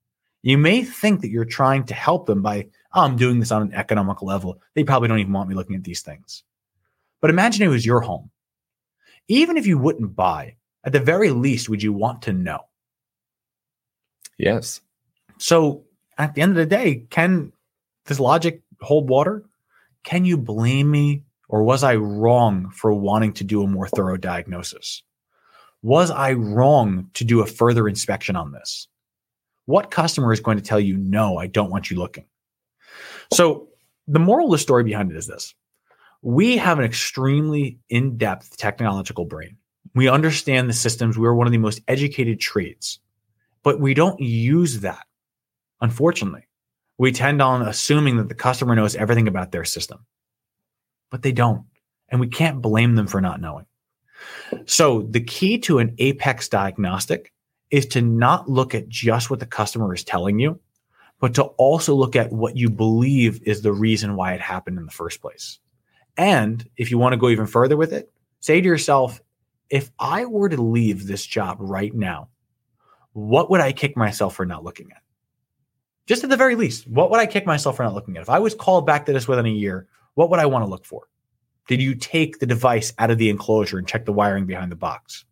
You 0.41 0.57
may 0.57 0.83
think 0.83 1.21
that 1.21 1.29
you're 1.29 1.45
trying 1.45 1.85
to 1.85 1.93
help 1.93 2.25
them 2.25 2.41
by, 2.41 2.67
oh, 2.93 3.01
I'm 3.01 3.17
doing 3.17 3.39
this 3.39 3.51
on 3.51 3.63
an 3.63 3.73
economic 3.73 4.21
level. 4.21 4.61
They 4.73 4.83
probably 4.83 5.07
don't 5.07 5.19
even 5.19 5.33
want 5.33 5.49
me 5.49 5.55
looking 5.55 5.75
at 5.75 5.83
these 5.83 6.01
things. 6.01 6.43
But 7.19 7.29
imagine 7.29 7.65
it 7.65 7.69
was 7.69 7.85
your 7.85 8.01
home. 8.01 8.29
Even 9.27 9.57
if 9.57 9.65
you 9.65 9.77
wouldn't 9.77 10.15
buy, 10.15 10.55
at 10.83 10.91
the 10.91 10.99
very 10.99 11.31
least, 11.31 11.67
would 11.67 11.81
you 11.81 11.93
want 11.93 12.21
to 12.23 12.33
know? 12.33 12.59
Yes. 14.37 14.81
So 15.39 15.85
at 16.17 16.35
the 16.35 16.41
end 16.41 16.51
of 16.51 16.57
the 16.57 16.65
day, 16.65 17.07
can 17.09 17.51
this 18.05 18.19
logic 18.19 18.61
hold 18.81 19.09
water? 19.09 19.43
Can 20.03 20.25
you 20.25 20.37
blame 20.37 20.89
me 20.89 21.23
or 21.49 21.63
was 21.63 21.83
I 21.83 21.95
wrong 21.95 22.69
for 22.71 22.93
wanting 22.93 23.33
to 23.33 23.43
do 23.43 23.63
a 23.63 23.67
more 23.67 23.87
thorough 23.87 24.17
diagnosis? 24.17 25.03
Was 25.81 26.11
I 26.11 26.33
wrong 26.33 27.09
to 27.13 27.23
do 27.23 27.41
a 27.41 27.45
further 27.45 27.87
inspection 27.87 28.35
on 28.35 28.51
this? 28.51 28.87
What 29.65 29.91
customer 29.91 30.31
is 30.31 30.39
going 30.39 30.57
to 30.57 30.63
tell 30.63 30.79
you, 30.79 30.97
no, 30.97 31.37
I 31.37 31.47
don't 31.47 31.71
want 31.71 31.89
you 31.89 31.97
looking? 31.97 32.25
So 33.33 33.69
the 34.07 34.19
moral 34.19 34.47
of 34.47 34.51
the 34.51 34.57
story 34.57 34.83
behind 34.83 35.11
it 35.11 35.17
is 35.17 35.27
this. 35.27 35.53
We 36.21 36.57
have 36.57 36.79
an 36.79 36.85
extremely 36.85 37.79
in-depth 37.89 38.57
technological 38.57 39.25
brain. 39.25 39.57
We 39.93 40.09
understand 40.09 40.69
the 40.69 40.73
systems. 40.73 41.17
We're 41.17 41.35
one 41.35 41.47
of 41.47 41.51
the 41.51 41.59
most 41.59 41.81
educated 41.87 42.39
trades, 42.39 42.99
but 43.63 43.79
we 43.79 43.93
don't 43.93 44.19
use 44.19 44.81
that. 44.81 45.05
Unfortunately, 45.81 46.47
we 46.97 47.11
tend 47.11 47.41
on 47.41 47.61
assuming 47.61 48.17
that 48.17 48.29
the 48.29 48.35
customer 48.35 48.75
knows 48.75 48.95
everything 48.95 49.27
about 49.27 49.51
their 49.51 49.65
system, 49.65 50.05
but 51.11 51.21
they 51.21 51.31
don't. 51.31 51.65
And 52.09 52.19
we 52.19 52.27
can't 52.27 52.61
blame 52.61 52.95
them 52.95 53.07
for 53.07 53.19
not 53.19 53.41
knowing. 53.41 53.65
So 54.65 55.01
the 55.01 55.21
key 55.21 55.57
to 55.59 55.79
an 55.79 55.95
apex 55.97 56.47
diagnostic 56.47 57.33
is 57.71 57.85
to 57.87 58.01
not 58.01 58.49
look 58.49 58.75
at 58.75 58.87
just 58.87 59.29
what 59.29 59.39
the 59.39 59.45
customer 59.45 59.93
is 59.93 60.03
telling 60.03 60.39
you, 60.39 60.59
but 61.19 61.33
to 61.35 61.43
also 61.43 61.95
look 61.95 62.15
at 62.15 62.31
what 62.31 62.55
you 62.55 62.69
believe 62.69 63.41
is 63.43 63.61
the 63.61 63.73
reason 63.73 64.15
why 64.15 64.33
it 64.33 64.41
happened 64.41 64.77
in 64.77 64.85
the 64.85 64.91
first 64.91 65.21
place. 65.21 65.59
And 66.17 66.67
if 66.77 66.91
you 66.91 66.97
want 66.97 67.13
to 67.13 67.17
go 67.17 67.29
even 67.29 67.47
further 67.47 67.75
with 67.75 67.91
it, 67.91 68.11
say 68.39 68.61
to 68.61 68.67
yourself, 68.67 69.19
if 69.69 69.91
I 69.99 70.25
were 70.25 70.49
to 70.49 70.61
leave 70.61 71.07
this 71.07 71.25
job 71.25 71.57
right 71.59 71.93
now, 71.93 72.29
what 73.13 73.49
would 73.49 73.61
I 73.61 73.71
kick 73.71 73.97
myself 73.97 74.35
for 74.35 74.45
not 74.45 74.63
looking 74.63 74.91
at? 74.91 75.01
Just 76.05 76.23
at 76.23 76.29
the 76.29 76.37
very 76.37 76.55
least, 76.55 76.87
what 76.87 77.09
would 77.09 77.19
I 77.19 77.25
kick 77.25 77.45
myself 77.45 77.77
for 77.77 77.83
not 77.83 77.93
looking 77.93 78.15
at? 78.15 78.21
If 78.21 78.29
I 78.29 78.39
was 78.39 78.53
called 78.53 78.85
back 78.85 79.05
to 79.05 79.13
this 79.13 79.27
within 79.27 79.45
a 79.45 79.49
year, 79.49 79.87
what 80.13 80.29
would 80.29 80.39
I 80.39 80.45
want 80.45 80.63
to 80.63 80.69
look 80.69 80.85
for? 80.85 81.07
Did 81.67 81.81
you 81.81 81.95
take 81.95 82.39
the 82.39 82.45
device 82.45 82.93
out 82.99 83.09
of 83.09 83.17
the 83.17 83.29
enclosure 83.29 83.79
and 83.79 83.87
check 83.87 84.05
the 84.05 84.13
wiring 84.13 84.45
behind 84.45 84.71
the 84.71 84.75
box? 84.75 85.25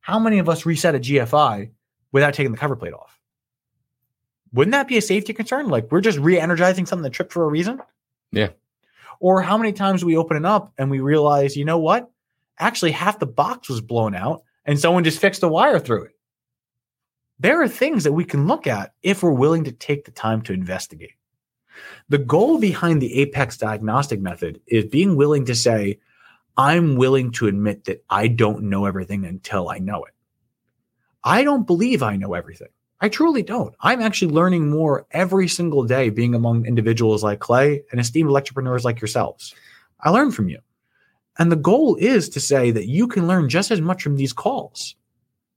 How 0.00 0.18
many 0.18 0.38
of 0.38 0.48
us 0.48 0.64
reset 0.64 0.94
a 0.94 0.98
GFI 0.98 1.70
without 2.10 2.34
taking 2.34 2.52
the 2.52 2.58
cover 2.58 2.74
plate 2.74 2.94
off? 2.94 3.20
Wouldn't 4.52 4.72
that 4.72 4.88
be 4.88 4.96
a 4.96 5.02
safety 5.02 5.32
concern? 5.32 5.68
Like 5.68 5.90
we're 5.90 6.00
just 6.00 6.18
re-energizing 6.18 6.86
something 6.86 7.04
that 7.04 7.10
tripped 7.10 7.32
for 7.32 7.44
a 7.44 7.48
reason? 7.48 7.80
Yeah. 8.32 8.50
Or 9.20 9.42
how 9.42 9.56
many 9.56 9.72
times 9.72 10.04
we 10.04 10.16
open 10.16 10.36
it 10.36 10.44
up 10.44 10.72
and 10.78 10.90
we 10.90 11.00
realize, 11.00 11.56
you 11.56 11.64
know 11.64 11.78
what? 11.78 12.10
Actually, 12.58 12.92
half 12.92 13.18
the 13.18 13.26
box 13.26 13.68
was 13.68 13.80
blown 13.80 14.14
out 14.14 14.42
and 14.64 14.78
someone 14.78 15.04
just 15.04 15.20
fixed 15.20 15.42
a 15.42 15.48
wire 15.48 15.78
through 15.78 16.04
it. 16.04 16.16
There 17.38 17.60
are 17.62 17.68
things 17.68 18.04
that 18.04 18.12
we 18.12 18.24
can 18.24 18.46
look 18.46 18.66
at 18.66 18.94
if 19.02 19.22
we're 19.22 19.32
willing 19.32 19.64
to 19.64 19.72
take 19.72 20.04
the 20.04 20.10
time 20.10 20.42
to 20.42 20.52
investigate. 20.52 21.14
The 22.08 22.18
goal 22.18 22.58
behind 22.58 23.00
the 23.00 23.20
Apex 23.20 23.56
diagnostic 23.56 24.20
method 24.20 24.60
is 24.66 24.84
being 24.84 25.16
willing 25.16 25.46
to 25.46 25.54
say, 25.54 25.98
I'm 26.56 26.96
willing 26.96 27.32
to 27.32 27.46
admit 27.46 27.84
that 27.84 28.04
I 28.10 28.28
don't 28.28 28.64
know 28.64 28.84
everything 28.84 29.24
until 29.24 29.68
I 29.68 29.78
know 29.78 30.04
it. 30.04 30.14
I 31.24 31.44
don't 31.44 31.66
believe 31.66 32.02
I 32.02 32.16
know 32.16 32.34
everything. 32.34 32.68
I 33.00 33.08
truly 33.08 33.42
don't. 33.42 33.74
I'm 33.80 34.00
actually 34.00 34.32
learning 34.32 34.70
more 34.70 35.06
every 35.10 35.48
single 35.48 35.84
day 35.84 36.10
being 36.10 36.34
among 36.34 36.66
individuals 36.66 37.24
like 37.24 37.40
Clay 37.40 37.82
and 37.90 38.00
esteemed 38.00 38.30
entrepreneurs 38.30 38.84
like 38.84 39.00
yourselves. 39.00 39.54
I 40.00 40.10
learn 40.10 40.30
from 40.30 40.48
you. 40.48 40.60
And 41.38 41.50
the 41.50 41.56
goal 41.56 41.96
is 41.96 42.28
to 42.30 42.40
say 42.40 42.70
that 42.70 42.86
you 42.86 43.08
can 43.08 43.26
learn 43.26 43.48
just 43.48 43.70
as 43.70 43.80
much 43.80 44.02
from 44.02 44.16
these 44.16 44.32
calls. 44.32 44.94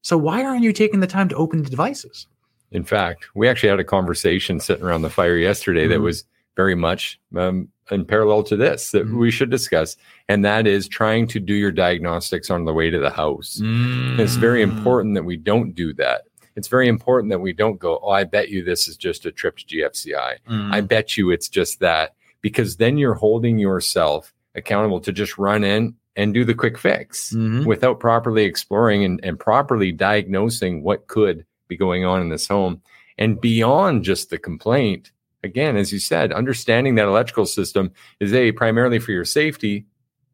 So 0.05 0.19
why 0.19 0.45
aren't 0.45 0.61
you 0.61 0.71
taking 0.71 0.99
the 0.99 1.07
time 1.07 1.29
to 1.29 1.35
open 1.35 1.63
the 1.63 1.69
devices? 1.69 2.27
In 2.71 2.83
fact, 2.83 3.25
we 3.33 3.49
actually 3.49 3.69
had 3.69 3.79
a 3.79 3.83
conversation 3.83 4.59
sitting 4.59 4.85
around 4.85 5.01
the 5.01 5.09
fire 5.09 5.35
yesterday 5.35 5.85
mm-hmm. 5.85 5.93
that 5.93 6.01
was 6.01 6.25
very 6.55 6.75
much 6.75 7.19
um, 7.35 7.69
in 7.89 8.05
parallel 8.05 8.43
to 8.43 8.55
this 8.55 8.91
that 8.91 9.07
mm-hmm. 9.07 9.17
we 9.17 9.31
should 9.31 9.49
discuss, 9.49 9.97
and 10.29 10.45
that 10.45 10.67
is 10.67 10.87
trying 10.87 11.25
to 11.29 11.39
do 11.39 11.55
your 11.55 11.71
diagnostics 11.71 12.51
on 12.51 12.65
the 12.65 12.73
way 12.73 12.91
to 12.91 12.99
the 12.99 13.09
house. 13.09 13.59
Mm-hmm. 13.63 14.19
It's 14.19 14.35
very 14.35 14.63
mm. 14.63 14.77
important 14.77 15.15
that 15.15 15.25
we 15.25 15.37
don't 15.37 15.73
do 15.73 15.91
that. 15.95 16.25
It's 16.55 16.67
very 16.67 16.87
important 16.87 17.31
that 17.31 17.39
we 17.39 17.51
don't 17.51 17.79
go, 17.79 17.99
oh, 18.03 18.11
I 18.11 18.25
bet 18.25 18.49
you 18.49 18.63
this 18.63 18.87
is 18.87 18.97
just 18.97 19.25
a 19.25 19.31
tripped 19.31 19.67
GFCI. 19.67 20.37
I 20.47 20.81
mm. 20.81 20.87
bet 20.87 21.17
you 21.17 21.31
it's 21.31 21.49
just 21.49 21.79
that, 21.79 22.13
because 22.41 22.77
then 22.77 22.99
you're 22.99 23.15
holding 23.15 23.57
yourself 23.57 24.35
accountable 24.53 24.99
to 24.99 25.11
just 25.11 25.39
run 25.39 25.63
in 25.63 25.95
and 26.15 26.33
do 26.33 26.45
the 26.45 26.53
quick 26.53 26.77
fix 26.77 27.33
mm-hmm. 27.33 27.65
without 27.65 27.99
properly 27.99 28.43
exploring 28.43 29.03
and, 29.03 29.19
and 29.23 29.39
properly 29.39 29.91
diagnosing 29.91 30.83
what 30.83 31.07
could 31.07 31.45
be 31.67 31.77
going 31.77 32.05
on 32.05 32.21
in 32.21 32.29
this 32.29 32.47
home. 32.47 32.81
And 33.17 33.39
beyond 33.39 34.03
just 34.03 34.29
the 34.29 34.37
complaint, 34.37 35.11
again, 35.43 35.77
as 35.77 35.91
you 35.91 35.99
said, 35.99 36.31
understanding 36.31 36.95
that 36.95 37.07
electrical 37.07 37.45
system 37.45 37.91
is 38.19 38.33
A, 38.33 38.51
primarily 38.51 38.99
for 38.99 39.11
your 39.11 39.25
safety, 39.25 39.85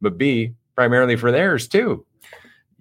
but 0.01 0.17
B, 0.17 0.53
primarily 0.75 1.15
for 1.15 1.31
theirs 1.31 1.67
too. 1.67 2.05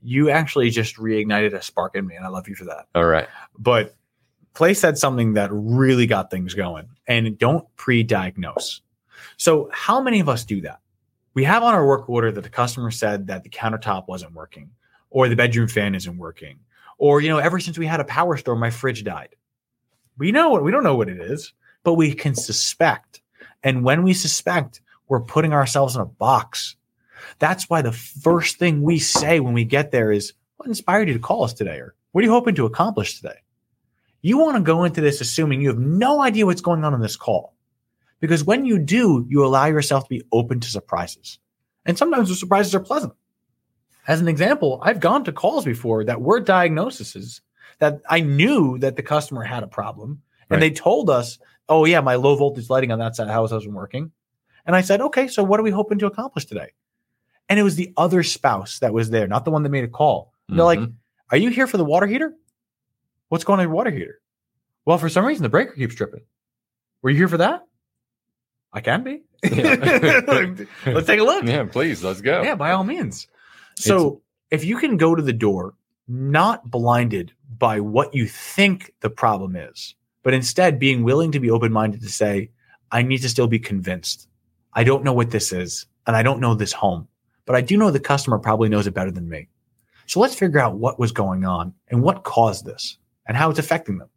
You 0.03 0.31
actually 0.31 0.71
just 0.71 0.97
reignited 0.97 1.53
a 1.53 1.61
spark 1.61 1.95
in 1.95 2.07
me, 2.07 2.17
and 2.17 2.25
I 2.25 2.29
love 2.29 2.49
you 2.49 2.55
for 2.55 2.65
that. 2.65 2.87
All 2.95 3.05
right. 3.05 3.29
But 3.59 3.95
Clay 4.55 4.73
said 4.73 4.97
something 4.97 5.35
that 5.35 5.51
really 5.53 6.07
got 6.07 6.31
things 6.31 6.55
going, 6.55 6.89
and 7.07 7.39
don't 7.39 7.65
pre 7.77 8.03
diagnose. 8.03 8.81
So, 9.37 9.69
how 9.73 10.01
many 10.01 10.21
of 10.21 10.29
us 10.29 10.45
do 10.45 10.63
that? 10.63 10.81
We 11.35 11.45
have 11.45 11.63
on 11.63 11.75
our 11.75 11.87
work 11.87 12.09
order 12.09 12.33
that 12.33 12.43
the 12.43 12.51
customer 12.51 12.91
said 12.91 13.27
that 13.29 13.45
the 13.45 13.51
countertop 13.51 14.09
wasn't 14.09 14.35
working, 14.35 14.71
or 15.11 15.29
the 15.29 15.37
bedroom 15.37 15.69
fan 15.69 15.95
isn't 15.95 16.19
working, 16.19 16.59
or, 16.99 17.21
you 17.21 17.29
know, 17.29 17.39
ever 17.39 17.61
since 17.61 17.79
we 17.79 17.87
had 17.87 18.01
a 18.01 18.05
power 18.05 18.37
storm 18.37 18.59
my 18.59 18.71
fridge 18.71 19.05
died. 19.05 19.37
We 20.19 20.33
know 20.33 20.51
what 20.51 20.65
we 20.65 20.71
don't 20.71 20.85
know 20.85 20.97
what 20.97 21.09
it 21.09 21.21
is 21.21 21.53
but 21.83 21.95
we 21.95 22.13
can 22.15 22.35
suspect. 22.35 23.21
And 23.63 23.85
when 23.85 24.03
we 24.03 24.15
suspect, 24.15 24.81
we're 25.09 25.21
putting 25.21 25.53
ourselves 25.53 25.97
in 25.97 26.03
a 26.03 26.07
box. 26.07 26.77
That's 27.39 27.69
why 27.69 27.83
the 27.83 27.93
first 27.93 28.59
thing 28.59 28.83
we 28.83 28.99
say 28.99 29.41
when 29.41 29.55
we 29.55 29.65
get 29.65 29.91
there 29.91 30.13
is, 30.13 30.33
What 30.57 30.69
inspired 30.69 31.09
you 31.09 31.15
to 31.15 31.21
call 31.21 31.45
us 31.45 31.55
today? 31.55 31.79
Or 31.79 31.95
what 32.13 32.23
are 32.23 32.27
you 32.27 32.33
hoping 32.33 32.55
to 32.57 32.67
accomplish 32.67 33.17
today? 33.17 33.39
You 34.23 34.39
want 34.39 34.57
to 34.57 34.63
go 34.63 34.85
into 34.85 35.01
this 35.01 35.21
assuming 35.21 35.63
you 35.63 35.69
have 35.69 35.79
no 35.79 36.21
idea 36.21 36.45
what's 36.45 36.61
going 36.61 36.85
on 36.85 36.93
in 36.93 37.01
this 37.01 37.17
call. 37.17 37.55
Because 38.21 38.45
when 38.45 38.65
you 38.65 38.79
do, 38.79 39.27
you 39.29 39.45
allow 39.45 39.67
yourself 39.67 40.05
to 40.05 40.09
be 40.09 40.23
open 40.33 40.61
to 40.61 40.69
surprises. 40.69 41.39
And 41.87 41.97
sometimes 41.97 42.29
the 42.29 42.35
surprises 42.35 42.75
are 42.75 42.81
pleasant. 42.81 43.15
As 44.07 44.21
an 44.21 44.29
example, 44.29 44.81
I've 44.83 45.01
gone 45.01 45.25
to 45.25 45.33
calls 45.33 45.65
before 45.65 46.05
that 46.05 46.21
were 46.21 46.41
diagnoses 46.41 47.41
that 47.79 48.01
I 48.09 48.21
knew 48.21 48.79
that 48.79 48.97
the 48.97 49.03
customer 49.03 49.43
had 49.43 49.63
a 49.63 49.69
problem. 49.69 50.23
And 50.51 50.61
right. 50.61 50.69
they 50.69 50.71
told 50.71 51.09
us 51.09 51.39
oh 51.71 51.85
yeah, 51.85 52.01
my 52.01 52.17
low 52.17 52.35
voltage 52.35 52.69
lighting 52.69 52.93
on 52.93 52.99
that 52.99 53.17
side 53.17 53.23
of 53.23 53.29
the 53.29 53.33
house 53.33 53.53
wasn't 53.53 53.73
working. 53.73 54.11
And 54.67 54.77
I 54.77 54.83
said, 54.83 55.01
okay, 55.01 55.29
so 55.29 55.43
what 55.43 55.59
are 55.59 55.63
we 55.63 55.71
hoping 55.71 55.99
to 56.01 56.07
accomplish 56.07 56.45
today? 56.45 56.73
And 57.49 57.59
it 57.59 57.63
was 57.63 57.77
the 57.77 57.95
other 57.97 58.23
spouse 58.23 58.81
that 58.81 58.93
was 58.93 59.09
there, 59.09 59.27
not 59.27 59.45
the 59.45 59.51
one 59.51 59.63
that 59.63 59.71
made 59.71 59.85
a 59.85 59.89
call. 59.89 60.35
Mm-hmm. 60.45 60.57
They're 60.57 60.65
like, 60.65 60.79
mm-hmm. 60.81 60.93
are 61.31 61.39
you 61.39 61.49
here 61.49 61.67
for 61.67 61.79
the 61.79 61.85
water 61.85 62.07
heater? 62.07 62.35
What's 63.29 63.45
going 63.45 63.61
on 63.61 63.67
your 63.67 63.75
water 63.75 63.91
heater? 63.91 64.21
Well, 64.85 64.99
for 64.99 65.09
some 65.09 65.25
reason, 65.25 65.45
the 65.45 65.49
breaker 65.49 65.73
keeps 65.73 65.95
tripping. 65.95 66.23
Were 67.03 67.11
you 67.11 67.17
here 67.17 67.29
for 67.29 67.39
that? 67.39 67.63
I 68.73 68.81
can 68.81 69.03
be. 69.03 69.23
let's 69.43 71.07
take 71.07 71.21
a 71.21 71.25
look. 71.25 71.45
Yeah, 71.45 71.65
please, 71.65 72.05
let's 72.05 72.21
go. 72.21 72.43
Yeah, 72.43 72.55
by 72.55 72.73
all 72.73 72.85
means. 72.85 73.27
So 73.77 73.97
it's- 74.07 74.21
if 74.51 74.65
you 74.65 74.79
can 74.79 74.97
go 74.97 75.15
to 75.15 75.23
the 75.23 75.33
door 75.33 75.75
not 76.09 76.69
blinded 76.71 77.33
by 77.59 77.79
what 77.81 78.15
you 78.15 78.27
think 78.27 78.93
the 79.01 79.11
problem 79.11 79.55
is, 79.57 79.95
but 80.23 80.35
instead 80.35 80.79
being 80.79 81.05
willing 81.05 81.33
to 81.33 81.41
be 81.41 81.51
open 81.51 81.73
minded 81.73 82.01
to 82.03 82.09
say, 82.09 82.51
I 82.91 83.03
need 83.03 83.19
to 83.19 83.29
still 83.29 83.47
be 83.47 83.61
convinced. 83.61 84.29
I 84.73 84.83
don't 84.85 85.05
know 85.05 85.13
what 85.13 85.31
this 85.31 85.53
is, 85.53 85.87
and 86.07 86.17
I 86.17 86.23
don't 86.25 86.41
know 86.41 86.55
this 86.55 86.73
home, 86.73 87.07
but 87.47 87.55
I 87.55 87.61
do 87.61 87.77
know 87.77 87.91
the 87.91 88.01
customer 88.01 88.39
probably 88.39 88.69
knows 88.69 88.87
it 88.89 88.95
better 88.95 89.11
than 89.13 89.29
me. 89.29 89.49
So 90.07 90.19
let's 90.19 90.35
figure 90.35 90.59
out 90.59 90.77
what 90.77 90.99
was 90.99 91.13
going 91.13 91.45
on 91.45 91.75
and 91.89 92.03
what 92.03 92.25
caused 92.25 92.65
this 92.67 92.99
and 93.27 93.37
how 93.37 93.51
it's 93.51 93.61
affecting 93.61 93.99
them. 93.99 94.09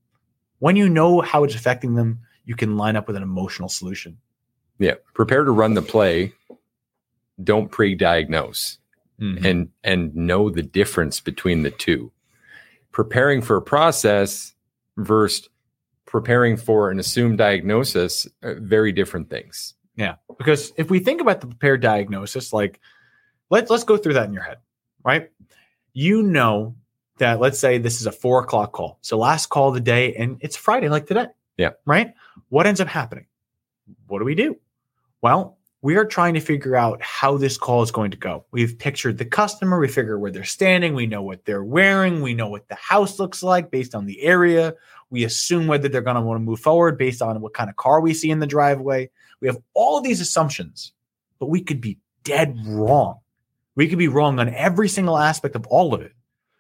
When 0.60 0.76
you 0.76 0.90
know 0.90 1.22
how 1.22 1.44
it's 1.44 1.54
affecting 1.56 1.94
them, 1.94 2.22
you 2.46 2.56
can 2.56 2.78
line 2.78 2.96
up 2.96 3.06
with 3.08 3.16
an 3.16 3.24
emotional 3.24 3.70
solution. 3.70 4.18
Yeah. 4.84 4.96
Prepare 5.14 5.46
to 5.46 5.52
run 5.52 5.76
the 5.76 5.82
play. 5.82 6.34
Don't 7.42 7.72
pre-diagnose 7.72 8.80
mm-hmm. 9.20 9.46
and 9.46 9.70
and 9.84 10.14
know 10.14 10.50
the 10.50 10.62
difference 10.62 11.22
between 11.22 11.64
the 11.64 11.72
two. 11.72 12.12
Preparing 12.92 13.42
for 13.42 13.56
a 13.56 13.62
process 13.62 14.54
versus 14.98 15.50
preparing 16.06 16.58
for 16.58 16.92
an 16.92 17.00
assumed 17.00 17.38
diagnosis 17.38 18.28
uh, 18.44 18.56
very 18.56 18.92
different 18.92 19.30
things. 19.30 19.74
Yeah. 19.96 20.16
Because 20.38 20.74
if 20.78 20.90
we 20.90 21.00
think 21.00 21.22
about 21.22 21.40
the 21.40 21.48
prepared 21.48 21.82
diagnosis 21.82 22.52
like 22.52 22.82
let's 23.50 23.72
let's 23.72 23.86
go 23.86 23.96
through 23.96 24.14
that 24.14 24.28
in 24.28 24.34
your 24.34 24.44
head 24.44 24.58
right? 25.06 25.30
You 25.94 26.24
know 26.24 26.76
that 27.20 27.40
let's 27.40 27.58
say 27.58 27.78
this 27.78 28.02
is 28.02 28.06
a 28.06 28.12
four 28.12 28.44
o'clock 28.44 28.74
call. 28.74 28.98
So 29.02 29.18
last 29.18 29.48
call 29.48 29.70
of 29.70 29.76
the 29.76 29.80
day 29.80 30.14
and 30.16 30.38
it's 30.42 30.58
friday 30.58 30.90
like 30.90 31.08
today. 31.08 31.28
Yeah. 31.58 31.72
Right? 31.86 32.14
What 32.50 32.68
ends 32.68 32.82
up 32.82 32.90
happening? 32.90 33.28
What 34.08 34.20
do 34.20 34.26
we 34.26 34.36
do 34.36 34.58
well 35.24 35.58
we 35.84 35.98
are 35.98 36.06
trying 36.06 36.34
to 36.34 36.40
figure 36.40 36.78
out 36.78 37.02
how 37.02 37.36
this 37.36 37.58
call 37.58 37.84
is 37.84 37.92
going 37.92 38.10
to 38.10 38.18
go. 38.18 38.46
We've 38.52 38.80
pictured 38.80 39.18
the 39.18 39.26
customer, 39.26 39.78
we 39.78 39.90
figure 39.90 40.18
where 40.18 40.32
they're 40.32 40.46
standing, 40.46 40.96
we 40.96 41.06
know 41.06 41.22
what 41.22 41.44
they're 41.44 41.66
wearing, 41.66 42.22
we 42.22 42.34
know 42.34 42.48
what 42.48 42.70
the 42.70 42.76
house 42.76 43.20
looks 43.20 43.44
like 43.44 43.70
based 43.70 43.94
on 43.94 44.06
the 44.06 44.22
area. 44.22 44.76
We 45.10 45.26
assume 45.26 45.68
whether 45.68 45.90
they're 45.90 46.00
going 46.00 46.16
to 46.16 46.22
want 46.22 46.38
to 46.38 46.44
move 46.44 46.62
forward 46.62 46.98
based 46.98 47.22
on 47.22 47.42
what 47.42 47.54
kind 47.54 47.70
of 47.70 47.76
car 47.76 48.00
we 48.00 48.14
see 48.14 48.32
in 48.32 48.40
the 48.40 48.48
driveway. 48.48 49.10
We 49.42 49.48
have 49.50 49.58
all 49.74 50.00
these 50.00 50.22
assumptions, 50.22 50.94
but 51.38 51.50
we 51.50 51.62
could 51.62 51.82
be 51.82 52.00
dead 52.24 52.58
wrong. 52.66 53.20
We 53.76 53.90
could 53.90 54.00
be 54.00 54.08
wrong 54.08 54.40
on 54.40 54.54
every 54.54 54.88
single 54.88 55.18
aspect 55.18 55.58
of 55.58 55.68
all 55.68 55.94
of 55.94 56.02
it. 56.02 56.14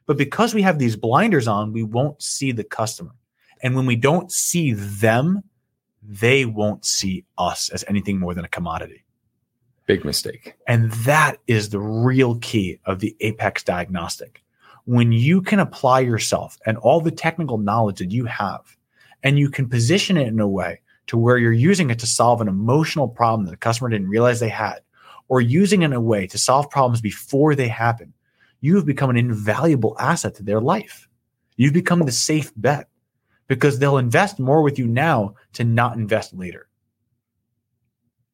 But 0.05 0.17
because 0.17 0.53
we 0.53 0.63
have 0.63 0.79
these 0.79 0.98
blinders 0.98 1.48
on, 1.48 1.72
we 1.72 1.84
won't 1.84 2.22
see 2.22 2.51
the 2.51 2.65
customer. 2.65 3.15
And 3.62 3.74
when 3.74 3.86
we 3.86 3.96
don't 3.96 4.29
see 4.29 4.74
them, 4.74 5.43
they 6.08 6.46
won't 6.46 6.86
see 6.86 7.26
us 7.38 7.70
as 7.70 7.86
anything 7.88 8.20
more 8.20 8.34
than 8.34 8.46
a 8.46 8.50
commodity. 8.50 9.04
Big 9.86 10.06
mistake. 10.06 10.56
And 10.68 10.92
that 10.92 11.38
is 11.48 11.70
the 11.70 11.80
real 11.80 12.36
key 12.40 12.80
of 12.86 13.00
the 13.00 13.16
Apex 13.20 13.64
diagnostic. 13.64 14.44
When 14.86 15.12
you 15.12 15.42
can 15.42 15.60
apply 15.60 16.02
yourself 16.02 16.58
and 16.66 16.78
all 16.78 17.02
the 17.02 17.12
technical 17.12 17.58
knowledge 17.58 18.00
that 18.00 18.12
you 18.12 18.26
have, 18.26 18.78
and 19.24 19.40
you 19.40 19.50
can 19.50 19.70
position 19.70 20.18
it 20.18 20.28
in 20.28 20.40
a 20.40 20.48
way 20.48 20.82
to 21.08 21.18
where 21.18 21.38
you're 21.38 21.52
using 21.54 21.90
it 21.90 22.00
to 22.00 22.08
solve 22.08 22.42
an 22.42 22.48
emotional 22.48 23.08
problem 23.08 23.46
that 23.46 23.52
the 23.52 23.58
customer 23.58 23.90
didn't 23.90 24.10
realize 24.10 24.40
they 24.40 24.50
had, 24.50 24.80
or 25.30 25.42
using 25.42 25.82
it 25.82 25.86
in 25.86 25.94
a 25.94 26.02
way 26.02 26.28
to 26.28 26.38
solve 26.38 26.70
problems 26.70 27.02
before 27.02 27.56
they 27.56 27.68
happen, 27.68 28.14
you 28.62 28.76
have 28.76 28.86
become 28.86 29.10
an 29.10 29.18
invaluable 29.18 29.96
asset 30.00 30.36
to 30.36 30.44
their 30.44 30.62
life. 30.62 31.08
You've 31.56 31.74
become 31.74 32.00
the 32.02 32.12
safe 32.12 32.52
bet 32.56 32.88
because 33.48 33.80
they'll 33.80 33.98
invest 33.98 34.40
more 34.40 34.62
with 34.62 34.80
you 34.80 34.88
now 34.88 35.36
to 35.54 35.64
not 35.64 35.98
invest 35.98 36.34
later. 36.34 36.68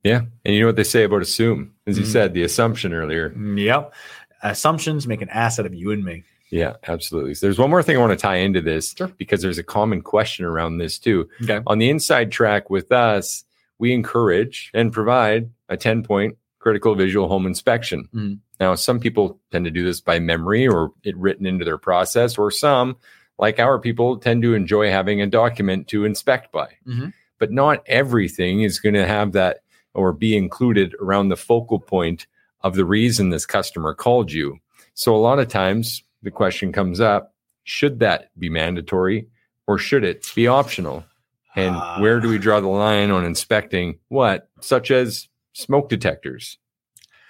Yeah. 0.04 0.22
And 0.46 0.56
you 0.56 0.62
know 0.62 0.68
what 0.68 0.76
they 0.76 0.84
say 0.84 1.04
about 1.04 1.22
assume, 1.22 1.74
as 1.86 1.98
you 1.98 2.06
mm 2.06 2.12
said, 2.12 2.34
the 2.34 2.44
assumption 2.44 2.94
earlier. 2.94 3.34
Yep. 3.36 3.94
Assumptions 4.42 5.08
make 5.08 5.22
an 5.22 5.30
asset 5.30 5.66
of 5.66 5.74
you 5.74 5.92
and 5.92 6.04
me. 6.04 6.24
Yeah, 6.52 6.76
absolutely. 6.88 7.36
So 7.36 7.46
there's 7.46 7.60
one 7.60 7.70
more 7.70 7.84
thing 7.84 7.98
I 7.98 8.00
want 8.00 8.18
to 8.18 8.22
tie 8.22 8.38
into 8.38 8.62
this 8.62 8.94
sure. 8.94 9.10
because 9.18 9.42
there's 9.42 9.58
a 9.58 9.64
common 9.64 10.02
question 10.02 10.46
around 10.46 10.78
this 10.78 10.98
too. 10.98 11.30
Okay. 11.44 11.60
On 11.68 11.78
the 11.78 11.90
inside 11.90 12.32
track 12.32 12.70
with 12.70 12.92
us, 12.92 13.44
we 13.78 13.94
encourage 13.94 14.72
and 14.74 14.92
provide 14.92 15.52
a 15.68 15.78
10 15.78 16.04
point 16.04 16.38
critical 16.60 16.96
visual 16.96 17.28
home 17.28 17.46
inspection. 17.46 18.08
mm 18.14 18.40
Now, 18.60 18.76
some 18.76 19.00
people 19.00 19.40
tend 19.52 19.66
to 19.66 19.72
do 19.72 19.84
this 19.84 20.02
by 20.02 20.20
memory 20.20 20.68
or 20.68 20.92
it 21.04 21.16
written 21.18 21.46
into 21.46 21.66
their 21.66 21.78
process, 21.78 22.38
or 22.38 22.52
some 22.52 22.98
like 23.40 23.60
our 23.60 23.80
people, 23.80 24.18
tend 24.18 24.42
to 24.44 24.54
enjoy 24.54 24.90
having 24.92 25.22
a 25.22 25.28
document 25.28 25.88
to 25.88 26.06
inspect 26.06 26.52
by. 26.52 26.68
Mhm. 26.88 27.14
But 27.40 27.52
not 27.52 27.84
everything 27.88 28.62
is 28.62 28.80
going 28.80 28.96
to 28.96 29.08
have 29.08 29.32
that 29.32 29.62
or 29.94 30.12
be 30.14 30.36
included 30.38 30.94
around 31.02 31.30
the 31.30 31.38
focal 31.38 31.80
point 31.80 32.28
of 32.62 32.76
the 32.76 32.86
reason 32.86 33.30
this 33.30 33.46
customer 33.46 33.94
called 33.96 34.32
you. 34.32 34.60
So 34.94 35.16
a 35.16 35.18
lot 35.18 35.40
of 35.40 35.48
times 35.48 36.04
the 36.22 36.32
question 36.32 36.72
comes 36.74 37.00
up 37.00 37.34
should 37.64 38.00
that 38.00 38.30
be 38.38 38.50
mandatory 38.50 39.28
or 39.68 39.78
should 39.78 40.04
it 40.04 40.30
be 40.36 40.48
optional? 40.48 41.06
And 41.56 41.76
Ah. 41.76 42.00
where 42.02 42.20
do 42.20 42.28
we 42.30 42.38
draw 42.38 42.60
the 42.60 42.68
line 42.68 43.10
on 43.12 43.24
inspecting 43.26 44.00
what, 44.10 44.50
such 44.60 44.92
as 44.92 45.28
smoke 45.54 45.88
detectors? 45.90 46.58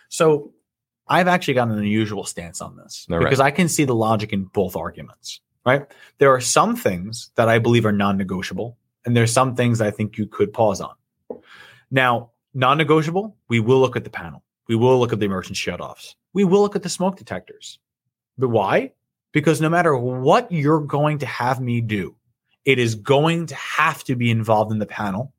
So 0.09 0.53
I've 1.07 1.27
actually 1.27 1.55
got 1.55 1.67
an 1.69 1.77
unusual 1.77 2.23
stance 2.23 2.61
on 2.61 2.77
this 2.77 3.05
All 3.09 3.17
right. 3.17 3.23
because 3.23 3.39
I 3.39 3.51
can 3.51 3.67
see 3.67 3.83
the 3.85 3.95
logic 3.95 4.31
in 4.33 4.45
both 4.45 4.75
arguments, 4.75 5.41
right? 5.69 5.85
There 6.17 6.33
are 6.33 6.41
some 6.41 6.75
things 6.75 7.31
that 7.35 7.47
I 7.47 7.59
believe 7.59 7.85
are 7.85 7.91
non 7.91 8.17
negotiable, 8.17 8.77
and 9.05 9.15
there's 9.15 9.31
some 9.31 9.55
things 9.55 9.81
I 9.81 9.91
think 9.91 10.17
you 10.17 10.25
could 10.25 10.51
pause 10.51 10.81
on. 10.81 10.95
Now, 11.91 12.31
non 12.53 12.77
negotiable, 12.77 13.35
we 13.49 13.59
will 13.59 13.79
look 13.79 13.95
at 13.95 14.03
the 14.03 14.09
panel, 14.09 14.43
we 14.67 14.75
will 14.75 14.99
look 14.99 15.13
at 15.13 15.19
the 15.19 15.25
emergency 15.25 15.71
shutoffs, 15.71 16.15
we 16.33 16.43
will 16.43 16.61
look 16.61 16.75
at 16.75 16.83
the 16.83 16.89
smoke 16.89 17.17
detectors. 17.17 17.79
But 18.37 18.49
why? 18.49 18.93
Because 19.31 19.61
no 19.61 19.69
matter 19.69 19.95
what 19.95 20.51
you're 20.51 20.79
going 20.79 21.19
to 21.19 21.25
have 21.25 21.61
me 21.61 21.81
do, 21.81 22.15
it 22.65 22.79
is 22.79 22.95
going 22.95 23.45
to 23.47 23.55
have 23.55 24.03
to 24.05 24.15
be 24.15 24.31
involved 24.31 24.71
in 24.71 24.79
the 24.79 24.85
panel. 24.85 25.33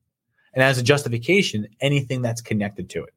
And 0.55 0.63
as 0.63 0.79
a 0.79 0.83
justification, 0.83 1.67
anything 1.81 2.23
that's 2.23 2.41
connected 2.41 2.89
to 2.91 3.03
it. 3.05 3.15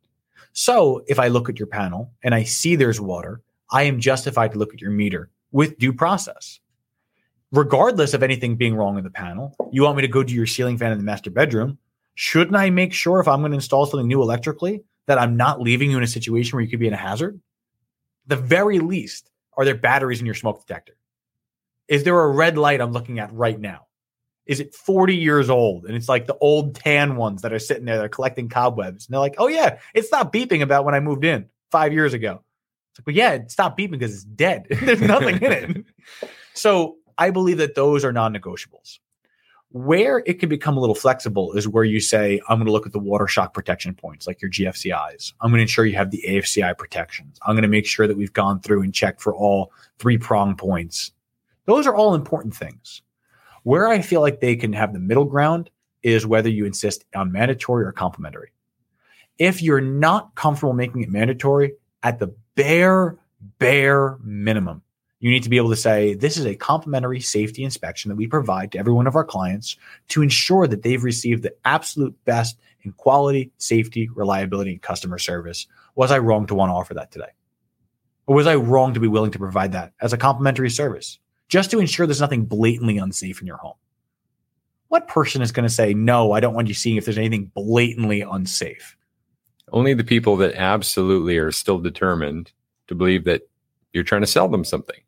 So 0.53 1.03
if 1.07 1.19
I 1.19 1.27
look 1.27 1.49
at 1.49 1.59
your 1.59 1.67
panel 1.67 2.11
and 2.23 2.33
I 2.33 2.43
see 2.43 2.75
there's 2.75 3.01
water, 3.01 3.41
I 3.71 3.83
am 3.83 3.99
justified 3.99 4.51
to 4.51 4.59
look 4.59 4.73
at 4.73 4.81
your 4.81 4.91
meter 4.91 5.29
with 5.51 5.77
due 5.77 5.93
process. 5.93 6.59
Regardless 7.53 8.15
of 8.15 8.23
anything 8.23 8.55
being 8.55 8.75
wrong 8.75 8.97
in 8.97 9.03
the 9.03 9.11
panel, 9.11 9.55
you 9.71 9.83
want 9.83 9.95
me 9.95 10.01
to 10.01 10.07
go 10.07 10.23
do 10.23 10.33
your 10.33 10.47
ceiling 10.47 10.75
fan 10.75 10.91
in 10.91 10.97
the 10.97 11.03
master 11.03 11.29
bedroom. 11.29 11.77
Shouldn't 12.15 12.55
I 12.55 12.71
make 12.71 12.93
sure 12.93 13.19
if 13.19 13.27
I'm 13.27 13.41
going 13.41 13.51
to 13.51 13.55
install 13.55 13.85
something 13.85 14.07
new 14.07 14.23
electrically 14.23 14.83
that 15.05 15.19
I'm 15.19 15.37
not 15.37 15.61
leaving 15.61 15.91
you 15.91 15.97
in 15.97 16.03
a 16.03 16.07
situation 16.07 16.55
where 16.55 16.63
you 16.63 16.69
could 16.69 16.79
be 16.79 16.87
in 16.87 16.93
a 16.93 16.97
hazard? 16.97 17.39
The 18.25 18.37
very 18.37 18.79
least, 18.79 19.29
are 19.55 19.65
there 19.65 19.75
batteries 19.75 20.19
in 20.19 20.25
your 20.25 20.33
smoke 20.33 20.65
detector? 20.65 20.95
Is 21.87 22.03
there 22.03 22.19
a 22.19 22.27
red 22.27 22.57
light 22.57 22.81
I'm 22.81 22.91
looking 22.91 23.19
at 23.19 23.31
right 23.31 23.59
now? 23.59 23.85
Is 24.47 24.59
it 24.59 24.73
40 24.73 25.15
years 25.15 25.51
old? 25.51 25.85
And 25.85 25.95
it's 25.95 26.09
like 26.09 26.25
the 26.25 26.37
old 26.37 26.73
tan 26.73 27.17
ones 27.17 27.43
that 27.43 27.53
are 27.53 27.59
sitting 27.59 27.85
there, 27.85 27.99
they're 27.99 28.09
collecting 28.09 28.49
cobwebs. 28.49 29.05
And 29.05 29.13
they're 29.13 29.19
like, 29.19 29.35
oh, 29.37 29.47
yeah, 29.47 29.77
it 29.93 30.05
stopped 30.05 30.33
beeping 30.33 30.63
about 30.63 30.85
when 30.85 30.95
I 30.95 30.99
moved 31.01 31.23
in 31.23 31.49
five 31.69 31.93
years 31.93 32.15
ago. 32.15 32.41
It's 32.91 32.99
like, 32.99 33.07
well, 33.07 33.15
yeah, 33.15 33.33
it 33.33 33.51
stopped 33.51 33.77
beeping 33.77 33.91
because 33.91 34.13
it's 34.13 34.23
dead. 34.23 34.65
There's 34.69 35.01
nothing 35.01 35.35
in 35.35 35.51
it. 35.51 35.85
So 36.55 36.97
I 37.17 37.29
believe 37.29 37.57
that 37.57 37.75
those 37.75 38.03
are 38.05 38.11
non 38.11 38.33
negotiables. 38.33 38.99
Where 39.69 40.21
it 40.27 40.35
can 40.35 40.49
become 40.49 40.77
a 40.77 40.79
little 40.79 40.95
flexible 40.95 41.53
is 41.53 41.67
where 41.67 41.83
you 41.83 41.99
say, 41.99 42.39
I'm 42.47 42.59
going 42.59 42.67
to 42.67 42.71
look 42.71 42.85
at 42.85 42.91
the 42.91 42.99
water 42.99 43.27
shock 43.27 43.55
protection 43.55 43.95
points, 43.95 44.27
like 44.27 44.39
your 44.39 44.51
GFCIs. 44.51 45.33
I'm 45.41 45.49
going 45.49 45.57
to 45.57 45.63
ensure 45.63 45.85
you 45.85 45.95
have 45.95 46.11
the 46.11 46.23
AFCI 46.27 46.77
protections. 46.77 47.39
I'm 47.43 47.55
going 47.55 47.63
to 47.63 47.67
make 47.67 47.87
sure 47.87 48.07
that 48.07 48.15
we've 48.15 48.33
gone 48.33 48.59
through 48.59 48.83
and 48.83 48.93
checked 48.93 49.19
for 49.19 49.33
all 49.33 49.71
three 49.97 50.19
prong 50.19 50.55
points. 50.55 51.11
Those 51.65 51.87
are 51.87 51.95
all 51.95 52.13
important 52.13 52.55
things. 52.55 53.01
Where 53.63 53.87
I 53.87 54.01
feel 54.01 54.21
like 54.21 54.41
they 54.41 54.55
can 54.55 54.73
have 54.73 54.93
the 54.93 54.99
middle 54.99 55.25
ground 55.25 55.71
is 56.03 56.27
whether 56.27 56.49
you 56.49 56.65
insist 56.65 57.05
on 57.15 57.31
mandatory 57.31 57.85
or 57.85 57.91
complementary. 57.91 58.51
If 59.39 59.61
you're 59.61 59.81
not 59.81 60.35
comfortable 60.35 60.73
making 60.73 61.01
it 61.01 61.09
mandatory, 61.09 61.73
at 62.03 62.19
the 62.19 62.35
bare, 62.55 63.17
bare 63.57 64.17
minimum, 64.21 64.81
you 65.23 65.31
need 65.31 65.43
to 65.43 65.49
be 65.49 65.55
able 65.55 65.69
to 65.69 65.77
say, 65.77 66.15
this 66.15 66.35
is 66.35 66.45
a 66.45 66.53
complimentary 66.53 67.21
safety 67.21 67.63
inspection 67.63 68.09
that 68.09 68.17
we 68.17 68.27
provide 68.27 68.73
to 68.73 68.77
every 68.77 68.91
one 68.91 69.07
of 69.07 69.15
our 69.15 69.23
clients 69.23 69.77
to 70.09 70.21
ensure 70.21 70.67
that 70.67 70.83
they've 70.83 71.01
received 71.01 71.43
the 71.43 71.55
absolute 71.63 72.13
best 72.25 72.59
in 72.81 72.91
quality, 72.91 73.49
safety, 73.57 74.09
reliability, 74.13 74.71
and 74.71 74.81
customer 74.81 75.17
service. 75.17 75.65
Was 75.95 76.11
I 76.11 76.19
wrong 76.19 76.45
to 76.47 76.55
want 76.55 76.71
to 76.71 76.73
offer 76.73 76.93
that 76.95 77.13
today? 77.13 77.29
Or 78.27 78.35
was 78.35 78.47
I 78.47 78.55
wrong 78.55 78.93
to 78.95 78.99
be 78.99 79.07
willing 79.07 79.31
to 79.31 79.39
provide 79.39 79.71
that 79.71 79.93
as 80.01 80.11
a 80.11 80.17
complimentary 80.17 80.69
service 80.69 81.19
just 81.47 81.71
to 81.71 81.79
ensure 81.79 82.05
there's 82.05 82.19
nothing 82.19 82.43
blatantly 82.43 82.97
unsafe 82.97 83.39
in 83.39 83.47
your 83.47 83.55
home? 83.55 83.77
What 84.89 85.07
person 85.07 85.41
is 85.41 85.53
going 85.53 85.65
to 85.65 85.73
say, 85.73 85.93
no, 85.93 86.33
I 86.33 86.41
don't 86.41 86.53
want 86.53 86.67
you 86.67 86.73
seeing 86.73 86.97
if 86.97 87.05
there's 87.05 87.17
anything 87.17 87.49
blatantly 87.55 88.19
unsafe? 88.19 88.97
Only 89.71 89.93
the 89.93 90.03
people 90.03 90.35
that 90.35 90.55
absolutely 90.55 91.37
are 91.37 91.53
still 91.53 91.79
determined 91.79 92.51
to 92.87 92.95
believe 92.95 93.23
that 93.23 93.47
you're 93.93 94.03
trying 94.03 94.19
to 94.19 94.27
sell 94.27 94.49
them 94.49 94.65
something. 94.65 94.99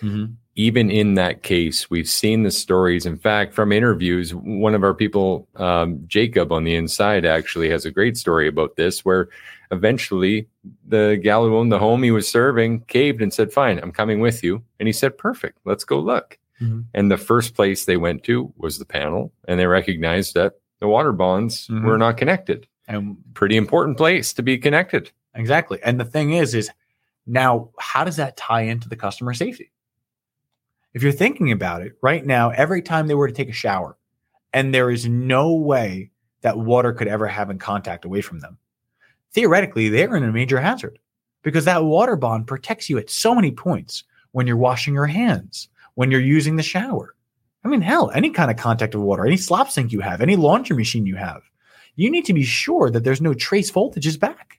Mm-hmm. 0.00 0.32
even 0.56 0.90
in 0.90 1.14
that 1.14 1.42
case, 1.42 1.88
we've 1.90 2.08
seen 2.08 2.42
the 2.42 2.50
stories. 2.50 3.06
In 3.06 3.16
fact, 3.16 3.54
from 3.54 3.72
interviews, 3.72 4.34
one 4.34 4.74
of 4.74 4.82
our 4.84 4.94
people, 4.94 5.48
um, 5.56 6.00
Jacob 6.06 6.52
on 6.52 6.64
the 6.64 6.74
inside, 6.74 7.24
actually 7.24 7.70
has 7.70 7.84
a 7.84 7.90
great 7.90 8.16
story 8.16 8.48
about 8.48 8.76
this, 8.76 9.04
where 9.04 9.28
eventually 9.70 10.46
the 10.86 11.18
gal 11.22 11.44
who 11.44 11.56
owned 11.56 11.72
the 11.72 11.78
home 11.78 12.02
he 12.02 12.10
was 12.10 12.28
serving 12.28 12.80
caved 12.82 13.22
and 13.22 13.32
said, 13.32 13.52
Fine, 13.52 13.78
I'm 13.78 13.92
coming 13.92 14.20
with 14.20 14.44
you. 14.44 14.62
And 14.78 14.86
he 14.86 14.92
said, 14.92 15.16
Perfect, 15.18 15.58
let's 15.64 15.84
go 15.84 15.98
look. 15.98 16.38
Mhm. 16.60 16.84
And 16.94 17.10
the 17.10 17.16
first 17.16 17.54
place 17.54 17.84
they 17.86 17.96
went 17.96 18.22
to 18.24 18.52
was 18.56 18.78
the 18.78 18.84
panel, 18.84 19.32
and 19.48 19.58
they 19.58 19.66
recognized 19.66 20.34
that 20.34 20.54
the 20.80 20.88
water 20.88 21.12
bonds 21.12 21.66
Mhm. 21.68 21.84
were 21.84 21.98
not 21.98 22.16
connected. 22.18 22.66
And 22.86 23.16
Pretty 23.34 23.56
important 23.56 23.96
place 23.96 24.32
to 24.34 24.42
be 24.42 24.58
connected. 24.58 25.10
Exactly. 25.34 25.78
And 25.82 25.98
the 25.98 26.04
thing 26.04 26.32
is, 26.34 26.54
is 26.54 26.70
now 27.26 27.70
how 27.78 28.04
does 28.04 28.16
that 28.16 28.36
tie 28.36 28.62
into 28.62 28.88
the 28.88 28.96
customer 28.96 29.32
safety? 29.32 29.70
If 30.94 31.02
you're 31.02 31.12
thinking 31.12 31.52
about 31.52 31.82
it 31.82 31.96
right 32.02 32.24
now, 32.24 32.50
every 32.50 32.82
time 32.82 33.06
they 33.06 33.14
were 33.14 33.28
to 33.28 33.34
take 33.34 33.48
a 33.48 33.52
shower 33.52 33.96
and 34.52 34.74
there 34.74 34.90
is 34.90 35.08
no 35.08 35.54
way 35.54 36.10
that 36.42 36.58
water 36.58 36.92
could 36.92 37.08
ever 37.08 37.26
have 37.26 37.50
in 37.50 37.58
contact 37.58 38.04
away 38.04 38.20
from 38.20 38.40
them, 38.40 38.58
theoretically, 39.32 39.88
they're 39.88 40.16
in 40.16 40.24
a 40.24 40.32
major 40.32 40.60
hazard 40.60 40.98
because 41.42 41.64
that 41.64 41.84
water 41.84 42.16
bond 42.16 42.46
protects 42.46 42.90
you 42.90 42.98
at 42.98 43.08
so 43.08 43.34
many 43.34 43.50
points 43.50 44.04
when 44.32 44.46
you're 44.46 44.56
washing 44.56 44.94
your 44.94 45.06
hands, 45.06 45.68
when 45.94 46.10
you're 46.10 46.20
using 46.20 46.56
the 46.56 46.62
shower. 46.62 47.14
I 47.64 47.68
mean, 47.68 47.80
hell, 47.80 48.10
any 48.14 48.30
kind 48.30 48.50
of 48.50 48.56
contact 48.56 48.94
of 48.94 49.00
water, 49.00 49.24
any 49.24 49.36
slop 49.36 49.70
sink 49.70 49.92
you 49.92 50.00
have, 50.00 50.20
any 50.20 50.36
laundry 50.36 50.76
machine 50.76 51.06
you 51.06 51.16
have, 51.16 51.42
you 51.96 52.10
need 52.10 52.26
to 52.26 52.32
be 52.34 52.42
sure 52.42 52.90
that 52.90 53.04
there's 53.04 53.20
no 53.20 53.34
trace 53.34 53.70
voltages 53.70 54.18
back 54.18 54.58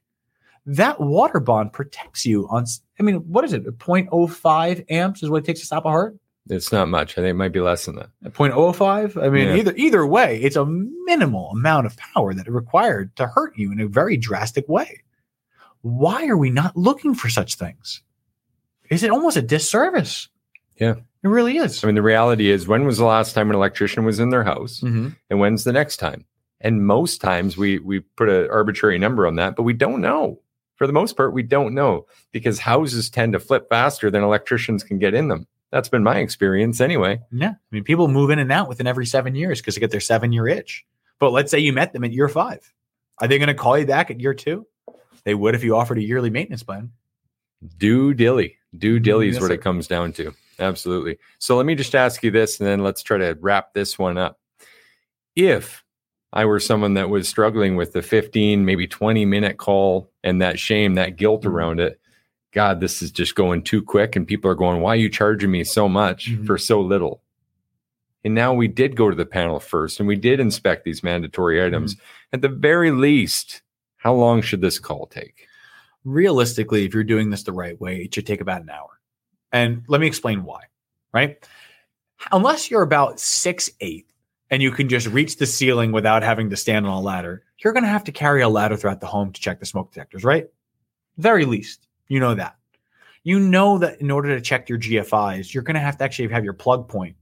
that 0.66 1.00
water 1.00 1.40
bond 1.40 1.74
protects 1.74 2.26
you 2.26 2.48
on 2.50 2.66
i 3.00 3.04
mean 3.04 3.16
what 3.16 3.44
is 3.44 3.54
it 3.54 3.66
0.05 3.78 4.86
amps 4.90 5.22
is 5.22 5.30
what 5.30 5.44
it 5.44 5.46
takes 5.46 5.60
to 5.60 5.66
stop 5.66 5.86
a 5.86 5.90
heart 5.90 6.16
It's 6.50 6.72
not 6.74 6.90
much. 6.90 7.14
I 7.14 7.22
think 7.22 7.30
it 7.32 7.34
might 7.36 7.54
be 7.54 7.62
less 7.62 7.86
than 7.86 7.96
that. 7.96 8.10
0.05 8.26 9.22
i 9.22 9.30
mean 9.30 9.48
Yeah. 9.48 9.56
either 9.56 9.74
either 9.76 10.06
way 10.06 10.42
it's 10.42 10.56
a 10.58 10.66
minimal 10.66 11.50
amount 11.52 11.86
of 11.86 11.96
power 11.98 12.34
that 12.34 12.48
is 12.48 12.54
required 12.54 13.16
to 13.18 13.28
hurt 13.28 13.58
you 13.58 13.72
in 13.72 13.80
a 13.80 13.88
very 13.88 14.18
drastic 14.18 14.68
way 14.68 15.02
why 15.82 16.28
are 16.28 16.38
we 16.38 16.50
not 16.50 16.76
looking 16.78 17.14
for 17.16 17.30
such 17.30 17.56
things 17.56 18.02
is 18.90 19.04
it 19.04 19.12
almost 19.12 19.38
a 19.38 19.42
disservice 19.42 20.28
Yeah. 20.78 20.96
it 21.24 21.28
really 21.28 21.58
is 21.58 21.84
I 21.84 21.88
mean, 21.88 21.96
the 21.96 22.02
reality 22.02 22.50
is, 22.50 22.68
when 22.68 22.86
was 22.86 22.98
the 22.98 23.06
last 23.06 23.34
time 23.34 23.50
an 23.50 23.56
electrician 23.56 24.04
was 24.06 24.20
in 24.20 24.30
their 24.30 24.44
house? 24.44 24.82
Mhm. 24.82 25.16
and 25.30 25.40
when's 25.40 25.64
the 25.64 25.74
next 25.74 25.98
time? 25.98 26.26
And 26.62 26.86
most 26.86 27.20
times 27.22 27.58
we 27.58 27.80
we 27.80 28.00
put 28.02 28.30
an 28.30 28.50
arbitrary 28.50 28.98
number 28.98 29.28
on 29.28 29.36
that, 29.36 29.56
but 29.56 29.64
we 29.64 29.74
don't 29.74 30.02
know. 30.02 30.40
For 30.76 30.88
the 30.88 30.94
most 30.94 31.16
part, 31.16 31.34
we 31.34 31.44
don't 31.44 31.74
know 31.74 32.06
because 32.32 32.60
houses 32.60 33.10
tend 33.10 33.34
to 33.34 33.40
flip 33.40 33.68
faster 33.70 34.10
than 34.12 34.24
electricians 34.24 34.84
can 34.84 34.98
get 35.00 35.14
in 35.14 35.28
them. 35.30 35.46
That's 35.74 35.90
been 35.90 36.04
my 36.04 36.20
experience 36.20 36.80
anyway. 36.80 37.20
yeah 37.32 37.50
i 37.50 37.56
mean 37.72 37.84
people 37.84 38.08
move 38.08 38.30
in 38.30 38.40
and 38.40 38.52
out 38.52 38.70
within 38.70 38.88
every 38.88 39.06
seven 39.06 39.36
years 39.36 39.60
because 39.60 39.76
they 39.76 39.82
get 39.82 39.92
their 39.92 40.00
seven 40.00 40.32
year 40.32 40.48
itch 40.48 40.86
but 41.20 41.32
let's 41.32 41.52
say 41.52 41.60
you 41.60 41.74
met 41.74 41.92
them 41.92 42.04
at 42.06 42.14
year 42.14 42.30
five 42.30 42.72
are 43.20 43.28
they 43.28 43.38
going 43.40 43.48
to 43.48 43.54
call 43.54 43.78
you 43.78 43.86
back 43.86 44.10
at 44.12 44.22
year 44.22 44.34
two 44.34 44.66
they 45.26 45.34
would 45.34 45.56
if 45.56 45.64
you 45.64 45.76
offered 45.76 45.98
a 45.98 46.02
yearly 46.04 46.30
maintenance 46.30 46.64
plan 46.64 46.92
Do 47.78 48.14
dilly. 48.14 48.58
Do 48.78 49.00
dilly 49.00 49.30
is 49.30 49.40
what 49.40 49.52
it 49.52 49.62
comes 49.62 49.88
down 49.88 50.12
to. 50.14 50.34
Absolutely. 50.60 51.18
So 51.40 51.56
let 51.58 51.66
me 51.66 51.76
just 51.76 51.96
ask 51.96 52.22
you 52.24 52.30
this 52.32 52.60
and 52.60 52.68
then 52.68 52.84
let's 52.84 53.02
try 53.04 53.18
to 53.18 53.38
wrap 53.42 53.74
this 53.74 53.98
one 53.98 54.18
up. 54.18 54.40
If 55.36 55.84
I 56.34 56.46
were 56.46 56.60
someone 56.60 56.96
that 56.96 57.10
was 57.10 57.28
struggling 57.28 57.76
with 57.76 57.94
the 57.94 58.02
15, 58.02 58.66
maybe 58.66 58.88
20 58.88 59.26
minute 59.26 59.58
call 59.58 60.12
and 60.24 60.42
that 60.42 60.60
shame, 60.60 60.96
that 60.96 61.16
guilt 61.16 61.44
Mhm. 61.44 61.50
around 61.52 61.80
it, 61.80 62.00
God, 62.54 62.80
this 62.80 63.02
is 63.02 63.12
just 63.12 63.36
going 63.36 63.64
too 63.64 63.82
quick. 63.82 64.16
And 64.16 64.28
people 64.28 64.50
are 64.50 64.56
going, 64.56 64.82
why 64.82 64.92
are 64.94 64.96
you 64.98 65.10
charging 65.10 65.52
me 65.52 65.64
so 65.64 65.90
much 65.90 66.32
Mhm. 66.32 66.46
for 66.46 66.58
so 66.58 66.80
little? 66.82 67.22
And 68.24 68.34
now 68.34 68.54
we 68.54 68.68
did 68.68 68.96
go 68.96 69.10
to 69.10 69.16
the 69.16 69.26
panel 69.26 69.60
first 69.60 70.00
and 70.00 70.08
we 70.08 70.16
did 70.16 70.40
inspect 70.40 70.86
these 70.86 71.04
mandatory 71.04 71.64
items. 71.64 71.98
At 72.32 72.42
the 72.42 72.48
very 72.50 72.92
least, 72.92 73.62
how 73.98 74.14
long 74.14 74.42
should 74.42 74.62
this 74.62 74.80
call 74.80 75.08
take? 75.08 75.48
realistically, 76.06 76.84
if 76.84 76.94
you're 76.94 77.02
doing 77.06 77.30
this 77.30 77.44
the 77.44 77.54
right 77.54 77.80
way, 77.80 78.02
it 78.04 78.14
should 78.14 78.26
take 78.28 78.42
about 78.42 78.62
an 78.62 78.70
hour. 78.70 79.00
And 79.54 79.84
let 79.88 80.02
me 80.02 80.08
explain 80.08 80.44
why, 80.44 80.64
right? 81.14 81.38
Unless 82.34 82.70
you're 82.70 82.82
about 82.82 83.22
six 83.22 83.70
eight 83.80 84.12
and 84.50 84.62
you 84.62 84.70
can 84.72 84.90
just 84.90 85.08
reach 85.08 85.38
the 85.38 85.46
ceiling 85.46 85.94
without 85.94 86.22
having 86.22 86.50
to 86.50 86.58
stand 86.58 86.86
on 86.86 86.92
a 86.92 87.00
ladder, 87.00 87.46
you're 87.64 87.72
going 87.72 87.84
to 87.84 87.90
have 87.90 88.04
to 88.04 88.12
carry 88.12 88.42
a 88.42 88.50
ladder 88.50 88.76
throughout 88.76 89.00
the 89.00 89.08
home 89.08 89.32
to 89.32 89.40
check 89.40 89.62
the 89.62 89.66
smoke 89.66 89.94
detectors, 89.94 90.26
right? 90.26 90.48
Very 91.18 91.46
least, 91.46 91.88
you 92.08 92.20
know 92.20 92.36
that. 92.36 92.56
You 93.24 93.40
know 93.40 93.78
that 93.78 94.02
in 94.02 94.12
order 94.12 94.36
to 94.36 94.42
check 94.42 94.68
your 94.68 94.80
GFIs, 94.80 95.54
you're 95.54 95.64
going 95.64 95.76
to 95.76 95.80
have 95.80 95.98
to 95.98 96.04
actually 96.04 96.30
have 96.30 96.44
your 96.44 96.54
plug 96.54 96.90
point. 96.90 97.16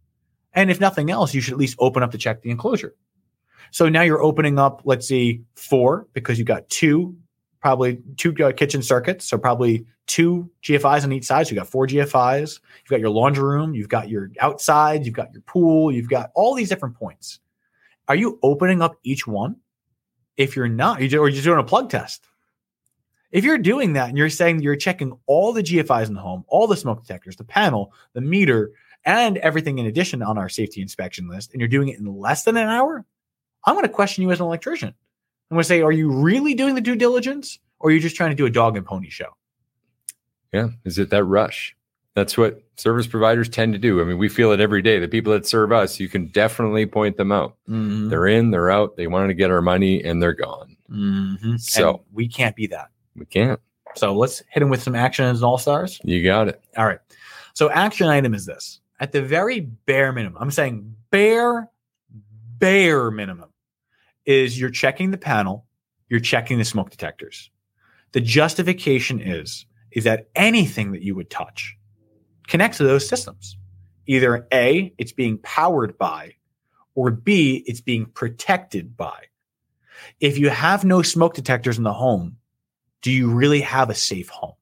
And 0.53 0.71
if 0.71 0.79
nothing 0.79 1.11
else, 1.11 1.33
you 1.33 1.41
should 1.41 1.53
at 1.53 1.59
least 1.59 1.77
open 1.79 2.03
up 2.03 2.11
to 2.11 2.17
check 2.17 2.41
the 2.41 2.49
enclosure. 2.49 2.95
So 3.71 3.87
now 3.87 4.01
you're 4.01 4.21
opening 4.21 4.59
up, 4.59 4.81
let's 4.83 5.07
see, 5.07 5.43
four 5.55 6.07
because 6.13 6.37
you've 6.37 6.47
got 6.47 6.67
two, 6.69 7.15
probably 7.61 8.01
two 8.17 8.35
uh, 8.43 8.51
kitchen 8.51 8.81
circuits. 8.81 9.25
So 9.25 9.37
probably 9.37 9.85
two 10.07 10.49
GFIs 10.63 11.03
on 11.03 11.13
each 11.13 11.25
side. 11.25 11.47
So 11.47 11.51
you 11.51 11.59
got 11.59 11.69
four 11.69 11.87
GFIs. 11.87 12.59
You've 12.59 12.89
got 12.89 12.99
your 12.99 13.11
laundry 13.11 13.43
room. 13.43 13.73
You've 13.73 13.87
got 13.87 14.09
your 14.09 14.29
outside. 14.41 15.05
You've 15.05 15.15
got 15.15 15.31
your 15.31 15.41
pool. 15.43 15.91
You've 15.91 16.09
got 16.09 16.31
all 16.35 16.53
these 16.53 16.67
different 16.67 16.95
points. 16.95 17.39
Are 18.07 18.15
you 18.15 18.39
opening 18.43 18.81
up 18.81 18.97
each 19.03 19.25
one? 19.25 19.55
If 20.37 20.55
you're 20.55 20.67
not, 20.67 20.99
or 20.99 21.03
you're 21.29 21.43
doing 21.43 21.59
a 21.59 21.63
plug 21.63 21.89
test. 21.89 22.25
If 23.31 23.45
you're 23.45 23.57
doing 23.57 23.93
that 23.93 24.09
and 24.09 24.17
you're 24.17 24.29
saying 24.29 24.61
you're 24.61 24.75
checking 24.75 25.17
all 25.25 25.53
the 25.53 25.63
GFIs 25.63 26.07
in 26.07 26.13
the 26.13 26.21
home, 26.21 26.43
all 26.47 26.67
the 26.67 26.75
smoke 26.75 27.01
detectors, 27.01 27.37
the 27.37 27.43
panel, 27.43 27.93
the 28.13 28.21
meter, 28.21 28.71
and 29.05 29.37
everything 29.37 29.79
in 29.79 29.85
addition 29.85 30.21
on 30.21 30.37
our 30.37 30.49
safety 30.49 30.81
inspection 30.81 31.27
list, 31.27 31.51
and 31.51 31.61
you're 31.61 31.67
doing 31.67 31.87
it 31.87 31.99
in 31.99 32.05
less 32.05 32.43
than 32.43 32.57
an 32.57 32.67
hour, 32.67 33.05
I'm 33.65 33.75
going 33.75 33.85
to 33.85 33.89
question 33.89 34.23
you 34.23 34.31
as 34.31 34.39
an 34.39 34.45
electrician. 34.45 34.89
I'm 34.89 35.55
going 35.55 35.61
to 35.63 35.67
say, 35.67 35.81
are 35.81 35.91
you 35.91 36.11
really 36.11 36.53
doing 36.53 36.75
the 36.75 36.81
due 36.81 36.95
diligence 36.95 37.59
or 37.79 37.89
are 37.89 37.93
you 37.93 37.99
just 37.99 38.15
trying 38.15 38.31
to 38.31 38.35
do 38.35 38.45
a 38.45 38.49
dog 38.49 38.77
and 38.77 38.85
pony 38.85 39.09
show? 39.09 39.35
Yeah. 40.53 40.69
Is 40.85 40.97
it 40.97 41.09
that 41.09 41.23
rush? 41.23 41.75
That's 42.13 42.37
what 42.37 42.61
service 42.75 43.07
providers 43.07 43.47
tend 43.47 43.73
to 43.73 43.79
do. 43.79 44.01
I 44.01 44.03
mean, 44.03 44.17
we 44.17 44.27
feel 44.27 44.51
it 44.51 44.59
every 44.59 44.81
day. 44.81 44.99
The 44.99 45.07
people 45.07 45.31
that 45.31 45.47
serve 45.47 45.71
us, 45.71 45.99
you 45.99 46.09
can 46.09 46.27
definitely 46.27 46.85
point 46.85 47.15
them 47.15 47.31
out. 47.31 47.55
Mm-hmm. 47.69 48.09
They're 48.09 48.27
in, 48.27 48.51
they're 48.51 48.69
out, 48.69 48.97
they 48.97 49.07
want 49.07 49.29
to 49.29 49.33
get 49.33 49.49
our 49.49 49.61
money, 49.61 50.03
and 50.03 50.21
they're 50.21 50.33
gone. 50.33 50.75
Mm-hmm. 50.89 51.55
So 51.57 51.89
and 51.89 51.99
we 52.11 52.27
can't 52.27 52.55
be 52.55 52.67
that. 52.67 52.89
We 53.15 53.25
can't. 53.25 53.59
So 53.95 54.15
let's 54.15 54.41
hit 54.49 54.63
him 54.63 54.69
with 54.69 54.81
some 54.81 54.95
action 54.95 55.25
as 55.25 55.43
all 55.43 55.57
stars. 55.57 55.99
You 56.03 56.23
got 56.23 56.47
it. 56.47 56.63
All 56.77 56.85
right. 56.85 56.99
So 57.53 57.69
action 57.69 58.07
item 58.07 58.33
is 58.33 58.45
this. 58.45 58.79
At 58.99 59.11
the 59.11 59.21
very 59.21 59.61
bare 59.61 60.11
minimum, 60.13 60.41
I'm 60.41 60.51
saying 60.51 60.95
bare, 61.09 61.69
bare 62.57 63.11
minimum 63.11 63.49
is 64.25 64.59
you're 64.59 64.69
checking 64.69 65.11
the 65.11 65.17
panel, 65.17 65.65
you're 66.07 66.19
checking 66.19 66.57
the 66.57 66.65
smoke 66.65 66.91
detectors. 66.91 67.49
The 68.11 68.21
justification 68.21 69.19
is 69.19 69.65
is 69.91 70.05
that 70.05 70.27
anything 70.35 70.91
that 70.93 71.01
you 71.01 71.15
would 71.15 71.29
touch 71.29 71.77
connects 72.47 72.77
to 72.77 72.83
those 72.83 73.07
systems. 73.07 73.57
Either 74.07 74.47
A, 74.53 74.93
it's 74.97 75.11
being 75.11 75.37
powered 75.39 75.97
by, 75.97 76.35
or 76.95 77.11
B, 77.11 77.63
it's 77.65 77.81
being 77.81 78.05
protected 78.05 78.95
by. 78.95 79.25
If 80.19 80.37
you 80.37 80.49
have 80.49 80.83
no 80.83 81.01
smoke 81.01 81.33
detectors 81.33 81.77
in 81.77 81.83
the 81.83 81.93
home, 81.93 82.37
do 83.01 83.11
you 83.11 83.31
really 83.31 83.61
have 83.61 83.89
a 83.89 83.95
safe 83.95 84.29
home? 84.29 84.53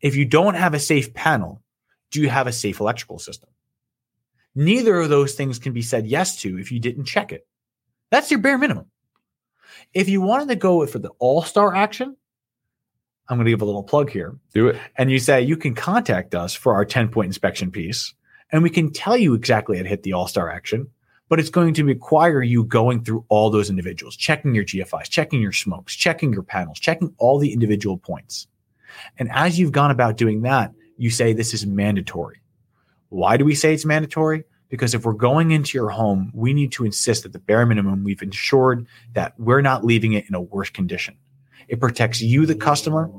If 0.00 0.16
you 0.16 0.24
don't 0.24 0.54
have 0.54 0.74
a 0.74 0.80
safe 0.80 1.14
panel, 1.14 1.62
do 2.10 2.20
you 2.20 2.28
have 2.28 2.46
a 2.46 2.52
safe 2.52 2.80
electrical 2.80 3.18
system? 3.18 3.50
Neither 4.54 5.00
of 5.00 5.08
those 5.08 5.34
things 5.34 5.58
can 5.58 5.72
be 5.72 5.82
said 5.82 6.06
yes 6.06 6.40
to 6.42 6.58
if 6.58 6.70
you 6.70 6.78
didn't 6.78 7.06
check 7.06 7.32
it. 7.32 7.46
That's 8.10 8.30
your 8.30 8.40
bare 8.40 8.58
minimum. 8.58 8.86
If 9.92 10.08
you 10.08 10.20
wanted 10.20 10.48
to 10.48 10.56
go 10.56 10.86
for 10.86 10.98
the 10.98 11.10
all 11.18 11.42
star 11.42 11.74
action, 11.74 12.16
I'm 13.28 13.38
going 13.38 13.46
to 13.46 13.50
give 13.50 13.62
a 13.62 13.64
little 13.64 13.82
plug 13.82 14.10
here. 14.10 14.36
Do 14.52 14.68
it. 14.68 14.80
And 14.96 15.10
you 15.10 15.18
say 15.18 15.42
you 15.42 15.56
can 15.56 15.74
contact 15.74 16.34
us 16.34 16.54
for 16.54 16.74
our 16.74 16.84
10 16.84 17.08
point 17.08 17.26
inspection 17.26 17.70
piece, 17.70 18.14
and 18.52 18.62
we 18.62 18.70
can 18.70 18.92
tell 18.92 19.16
you 19.16 19.34
exactly 19.34 19.78
how 19.78 19.82
to 19.82 19.88
hit 19.88 20.02
the 20.02 20.12
all 20.12 20.28
star 20.28 20.50
action 20.50 20.88
but 21.28 21.40
it's 21.40 21.50
going 21.50 21.74
to 21.74 21.84
require 21.84 22.42
you 22.42 22.64
going 22.64 23.02
through 23.02 23.24
all 23.28 23.50
those 23.50 23.70
individuals, 23.70 24.16
checking 24.16 24.54
your 24.54 24.64
GFIs, 24.64 25.08
checking 25.08 25.40
your 25.40 25.52
smokes, 25.52 25.94
checking 25.94 26.32
your 26.32 26.42
panels, 26.42 26.78
checking 26.78 27.14
all 27.18 27.38
the 27.38 27.52
individual 27.52 27.98
points. 27.98 28.46
And 29.18 29.30
as 29.32 29.58
you've 29.58 29.72
gone 29.72 29.90
about 29.90 30.16
doing 30.16 30.42
that, 30.42 30.72
you 30.96 31.10
say 31.10 31.32
this 31.32 31.54
is 31.54 31.66
mandatory. 31.66 32.40
Why 33.08 33.36
do 33.36 33.44
we 33.44 33.54
say 33.54 33.74
it's 33.74 33.84
mandatory? 33.84 34.44
Because 34.68 34.94
if 34.94 35.04
we're 35.04 35.12
going 35.12 35.50
into 35.50 35.78
your 35.78 35.90
home, 35.90 36.32
we 36.34 36.52
need 36.52 36.72
to 36.72 36.84
insist 36.84 37.24
at 37.24 37.32
the 37.32 37.38
bare 37.38 37.66
minimum 37.66 38.04
we've 38.04 38.22
ensured 38.22 38.86
that 39.12 39.38
we're 39.38 39.60
not 39.60 39.84
leaving 39.84 40.14
it 40.14 40.24
in 40.28 40.34
a 40.34 40.40
worse 40.40 40.70
condition. 40.70 41.16
It 41.68 41.80
protects 41.80 42.20
you, 42.20 42.44
the 42.46 42.54
customer, 42.54 43.10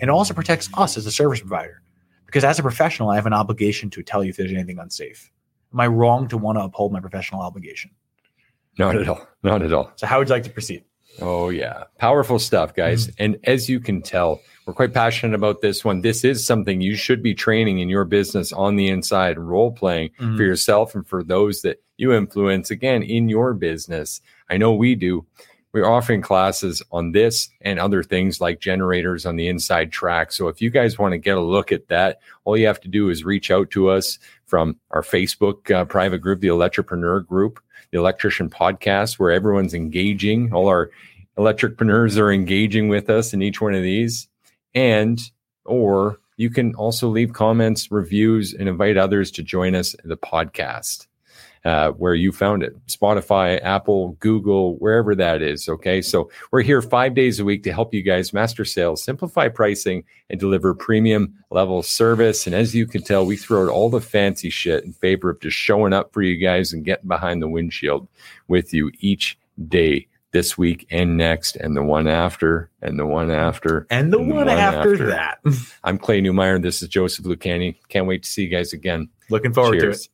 and 0.00 0.10
also 0.10 0.34
protects 0.34 0.68
us 0.74 0.96
as 0.96 1.06
a 1.06 1.12
service 1.12 1.40
provider. 1.40 1.82
Because 2.26 2.44
as 2.44 2.58
a 2.58 2.62
professional, 2.62 3.10
I 3.10 3.14
have 3.14 3.26
an 3.26 3.32
obligation 3.32 3.90
to 3.90 4.02
tell 4.02 4.24
you 4.24 4.30
if 4.30 4.36
there's 4.36 4.52
anything 4.52 4.78
unsafe. 4.78 5.30
Am 5.74 5.80
I 5.80 5.88
wrong 5.88 6.28
to 6.28 6.38
want 6.38 6.56
to 6.56 6.62
uphold 6.62 6.92
my 6.92 7.00
professional 7.00 7.42
obligation? 7.42 7.90
Not 8.78 8.96
at 8.96 9.08
all. 9.08 9.26
Not 9.42 9.62
at 9.62 9.72
all. 9.72 9.90
So, 9.96 10.06
how 10.06 10.18
would 10.18 10.28
you 10.28 10.34
like 10.34 10.44
to 10.44 10.50
proceed? 10.50 10.84
Oh, 11.20 11.48
yeah. 11.48 11.84
Powerful 11.98 12.38
stuff, 12.38 12.74
guys. 12.74 13.08
Mm-hmm. 13.08 13.24
And 13.24 13.38
as 13.44 13.68
you 13.68 13.80
can 13.80 14.00
tell, 14.00 14.40
we're 14.66 14.74
quite 14.74 14.94
passionate 14.94 15.34
about 15.34 15.62
this 15.62 15.84
one. 15.84 16.00
This 16.00 16.24
is 16.24 16.46
something 16.46 16.80
you 16.80 16.96
should 16.96 17.22
be 17.22 17.34
training 17.34 17.80
in 17.80 17.88
your 17.88 18.04
business 18.04 18.52
on 18.52 18.76
the 18.76 18.88
inside, 18.88 19.38
role 19.38 19.72
playing 19.72 20.10
mm-hmm. 20.10 20.36
for 20.36 20.42
yourself 20.42 20.94
and 20.94 21.06
for 21.06 21.22
those 21.22 21.62
that 21.62 21.82
you 21.96 22.12
influence, 22.12 22.70
again, 22.70 23.02
in 23.02 23.28
your 23.28 23.52
business. 23.52 24.20
I 24.48 24.56
know 24.56 24.72
we 24.72 24.94
do. 24.94 25.26
We're 25.74 25.90
offering 25.90 26.22
classes 26.22 26.84
on 26.92 27.10
this 27.10 27.48
and 27.60 27.80
other 27.80 28.04
things 28.04 28.40
like 28.40 28.60
generators 28.60 29.26
on 29.26 29.34
the 29.34 29.48
inside 29.48 29.90
track. 29.90 30.30
So 30.30 30.46
if 30.46 30.62
you 30.62 30.70
guys 30.70 31.00
want 31.00 31.12
to 31.12 31.18
get 31.18 31.36
a 31.36 31.40
look 31.42 31.72
at 31.72 31.88
that, 31.88 32.20
all 32.44 32.56
you 32.56 32.68
have 32.68 32.80
to 32.82 32.88
do 32.88 33.10
is 33.10 33.24
reach 33.24 33.50
out 33.50 33.70
to 33.70 33.90
us 33.90 34.20
from 34.46 34.76
our 34.92 35.02
Facebook 35.02 35.68
uh, 35.74 35.84
private 35.84 36.20
group, 36.20 36.40
the 36.40 36.46
Electripreneur 36.46 37.26
Group, 37.26 37.60
the 37.90 37.98
Electrician 37.98 38.48
Podcast, 38.48 39.18
where 39.18 39.32
everyone's 39.32 39.74
engaging. 39.74 40.52
All 40.52 40.68
our 40.68 40.92
electricpreneurs 41.36 42.18
are 42.18 42.30
engaging 42.30 42.88
with 42.88 43.10
us 43.10 43.34
in 43.34 43.42
each 43.42 43.60
one 43.60 43.74
of 43.74 43.82
these. 43.82 44.28
And, 44.76 45.20
or 45.64 46.20
you 46.36 46.50
can 46.50 46.76
also 46.76 47.08
leave 47.08 47.32
comments, 47.32 47.90
reviews, 47.90 48.54
and 48.54 48.68
invite 48.68 48.96
others 48.96 49.32
to 49.32 49.42
join 49.42 49.74
us 49.74 49.94
in 49.94 50.08
the 50.08 50.16
podcast 50.16 51.08
uh, 51.64 51.90
where 51.92 52.14
you 52.14 52.30
found 52.30 52.62
it 52.62 52.74
Spotify, 52.86 53.62
Apple, 53.62 54.16
Google, 54.20 54.76
wherever 54.76 55.14
that 55.14 55.42
is. 55.42 55.68
Okay. 55.68 56.02
So 56.02 56.30
we're 56.50 56.62
here 56.62 56.82
five 56.82 57.14
days 57.14 57.40
a 57.40 57.44
week 57.44 57.62
to 57.64 57.72
help 57.72 57.94
you 57.94 58.02
guys 58.02 58.32
master 58.32 58.64
sales, 58.64 59.02
simplify 59.02 59.48
pricing, 59.48 60.04
and 60.28 60.38
deliver 60.38 60.74
premium 60.74 61.34
level 61.50 61.82
service. 61.82 62.46
And 62.46 62.54
as 62.54 62.74
you 62.74 62.86
can 62.86 63.02
tell, 63.02 63.24
we 63.24 63.36
throw 63.36 63.64
out 63.64 63.70
all 63.70 63.88
the 63.88 64.00
fancy 64.00 64.50
shit 64.50 64.84
in 64.84 64.92
favor 64.92 65.30
of 65.30 65.40
just 65.40 65.56
showing 65.56 65.92
up 65.92 66.12
for 66.12 66.22
you 66.22 66.36
guys 66.36 66.72
and 66.72 66.84
getting 66.84 67.08
behind 67.08 67.40
the 67.40 67.48
windshield 67.48 68.08
with 68.48 68.74
you 68.74 68.90
each 69.00 69.38
day 69.68 70.06
this 70.32 70.58
week 70.58 70.84
and 70.90 71.16
next, 71.16 71.54
and 71.54 71.76
the 71.76 71.82
one 71.82 72.08
after, 72.08 72.68
and 72.82 72.98
the 72.98 73.06
one 73.06 73.30
after, 73.30 73.86
and 73.88 74.12
the, 74.12 74.18
and 74.18 74.28
the 74.28 74.34
one, 74.34 74.46
one, 74.46 74.58
after, 74.58 74.92
after. 74.92 75.06
that. 75.06 75.38
I'm 75.84 75.96
Clay 75.96 76.20
Neumeyer. 76.20 76.56
and 76.56 76.64
This 76.64 76.82
is 76.82 76.88
Joseph 76.88 77.24
Lucani. 77.24 77.76
Can't 77.88 78.08
wait 78.08 78.24
to 78.24 78.28
see 78.28 78.42
you 78.42 78.48
guys 78.48 78.72
again. 78.72 79.08
Looking 79.30 79.52
forward 79.52 79.78
Cheers. 79.78 80.00
to 80.00 80.10
it. 80.10 80.13